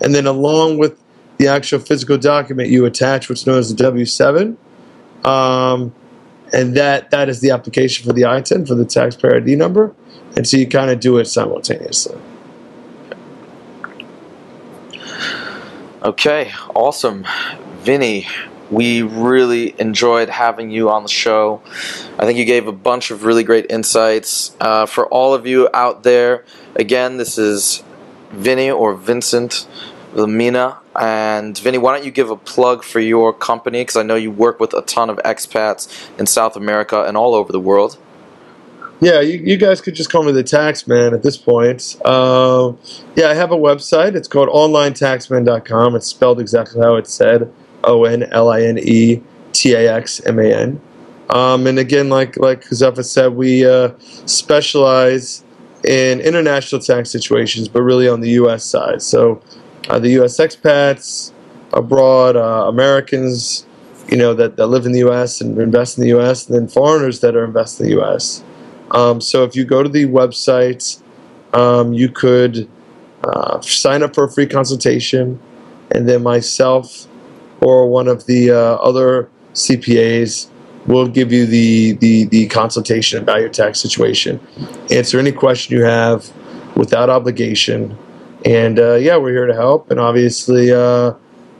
and 0.00 0.14
then 0.14 0.26
along 0.26 0.78
with 0.78 0.98
the 1.38 1.48
actual 1.48 1.78
physical 1.80 2.18
document, 2.18 2.68
you 2.68 2.84
attach 2.84 3.28
what's 3.28 3.46
known 3.46 3.58
as 3.58 3.74
the 3.74 3.82
W-7. 3.82 4.56
Um, 5.24 5.94
and 6.52 6.74
that 6.76 7.10
that 7.10 7.28
is 7.28 7.40
the 7.40 7.50
application 7.50 8.06
for 8.06 8.12
the 8.12 8.22
ITIN 8.22 8.66
for 8.66 8.74
the 8.74 8.84
taxpayer 8.84 9.36
ID 9.36 9.56
number, 9.56 9.94
and 10.36 10.46
so 10.46 10.56
you 10.56 10.66
kind 10.66 10.90
of 10.90 11.00
do 11.00 11.18
it 11.18 11.26
simultaneously. 11.26 12.18
Okay, 16.02 16.50
awesome. 16.74 17.26
Vinny, 17.82 18.26
we 18.70 19.02
really 19.02 19.74
enjoyed 19.80 20.28
having 20.28 20.70
you 20.70 20.90
on 20.90 21.02
the 21.02 21.08
show. 21.08 21.60
I 22.18 22.24
think 22.24 22.38
you 22.38 22.44
gave 22.44 22.66
a 22.66 22.72
bunch 22.72 23.10
of 23.10 23.24
really 23.24 23.42
great 23.42 23.66
insights. 23.68 24.54
Uh, 24.60 24.86
for 24.86 25.06
all 25.08 25.34
of 25.34 25.46
you 25.46 25.68
out 25.74 26.04
there, 26.04 26.44
again, 26.76 27.16
this 27.16 27.36
is 27.36 27.82
Vinny 28.30 28.70
or 28.70 28.94
Vincent 28.94 29.66
Lamina. 30.14 30.78
And 30.94 31.58
Vinny, 31.58 31.78
why 31.78 31.96
don't 31.96 32.04
you 32.04 32.10
give 32.10 32.30
a 32.30 32.36
plug 32.36 32.84
for 32.84 33.00
your 33.00 33.32
company? 33.32 33.82
Because 33.82 33.96
I 33.96 34.02
know 34.02 34.16
you 34.16 34.30
work 34.30 34.60
with 34.60 34.72
a 34.74 34.82
ton 34.82 35.10
of 35.10 35.18
expats 35.18 36.08
in 36.18 36.26
South 36.26 36.56
America 36.56 37.04
and 37.04 37.16
all 37.16 37.34
over 37.34 37.52
the 37.52 37.60
world. 37.60 37.98
Yeah, 39.00 39.20
you, 39.20 39.38
you 39.38 39.56
guys 39.56 39.80
could 39.80 39.94
just 39.94 40.10
call 40.10 40.24
me 40.24 40.32
the 40.32 40.42
tax 40.42 40.86
man 40.86 41.14
at 41.14 41.22
this 41.22 41.36
point. 41.38 41.96
Uh, 42.04 42.74
yeah, 43.16 43.30
I 43.30 43.34
have 43.34 43.50
a 43.50 43.56
website. 43.56 44.14
It's 44.14 44.28
called 44.28 44.50
onlinetaxman.com. 44.50 45.96
It's 45.96 46.06
spelled 46.06 46.38
exactly 46.38 46.82
how 46.82 46.96
it's 46.96 47.12
said 47.12 47.50
O 47.84 48.04
N 48.04 48.24
L 48.32 48.50
I 48.50 48.62
N 48.62 48.78
E 48.78 49.22
T 49.52 49.74
A 49.74 49.94
X 49.94 50.20
M 50.26 50.38
A 50.38 50.44
N. 50.44 50.80
Um, 51.30 51.66
and 51.66 51.78
again, 51.78 52.08
like 52.08 52.36
like 52.38 52.62
Huzefa 52.62 53.04
said, 53.04 53.34
we 53.34 53.64
uh, 53.64 53.92
specialize 54.26 55.44
in 55.84 56.20
international 56.20 56.80
tax 56.80 57.10
situations, 57.10 57.68
but 57.68 57.82
really 57.82 58.08
on 58.08 58.20
the 58.20 58.30
U.S. 58.30 58.64
side. 58.64 59.00
So 59.02 59.40
uh, 59.88 59.98
the 59.98 60.10
U.S. 60.10 60.38
expats 60.38 61.32
abroad, 61.72 62.36
uh, 62.36 62.66
Americans, 62.68 63.66
you 64.08 64.16
know, 64.16 64.34
that, 64.34 64.56
that 64.56 64.66
live 64.66 64.86
in 64.86 64.92
the 64.92 64.98
U.S. 65.00 65.40
and 65.40 65.56
invest 65.58 65.96
in 65.96 66.02
the 66.02 66.08
U.S., 66.08 66.48
and 66.48 66.56
then 66.56 66.68
foreigners 66.68 67.20
that 67.20 67.36
are 67.36 67.44
investing 67.44 67.86
in 67.86 67.92
the 67.92 67.98
U.S. 68.02 68.42
Um, 68.90 69.20
so 69.20 69.44
if 69.44 69.54
you 69.54 69.64
go 69.64 69.82
to 69.82 69.88
the 69.88 70.06
website, 70.06 71.00
um, 71.54 71.92
you 71.92 72.08
could 72.08 72.68
uh, 73.24 73.60
sign 73.60 74.02
up 74.02 74.14
for 74.14 74.24
a 74.24 74.30
free 74.30 74.46
consultation, 74.46 75.40
and 75.92 76.08
then 76.08 76.22
myself 76.22 77.06
or 77.60 77.88
one 77.88 78.08
of 78.08 78.26
the 78.26 78.50
uh, 78.50 78.74
other 78.76 79.28
CPAs 79.54 80.48
will 80.86 81.08
give 81.08 81.32
you 81.32 81.46
the, 81.46 81.92
the, 81.92 82.24
the 82.24 82.46
consultation 82.48 83.22
about 83.22 83.40
your 83.40 83.48
tax 83.48 83.78
situation. 83.80 84.40
Answer 84.90 85.18
any 85.18 85.32
question 85.32 85.76
you 85.76 85.84
have 85.84 86.32
without 86.76 87.10
obligation. 87.10 87.96
And 88.44 88.78
uh, 88.78 88.94
yeah, 88.94 89.16
we're 89.16 89.32
here 89.32 89.46
to 89.46 89.54
help. 89.54 89.90
And 89.90 90.00
obviously, 90.00 90.72
uh, 90.72 91.12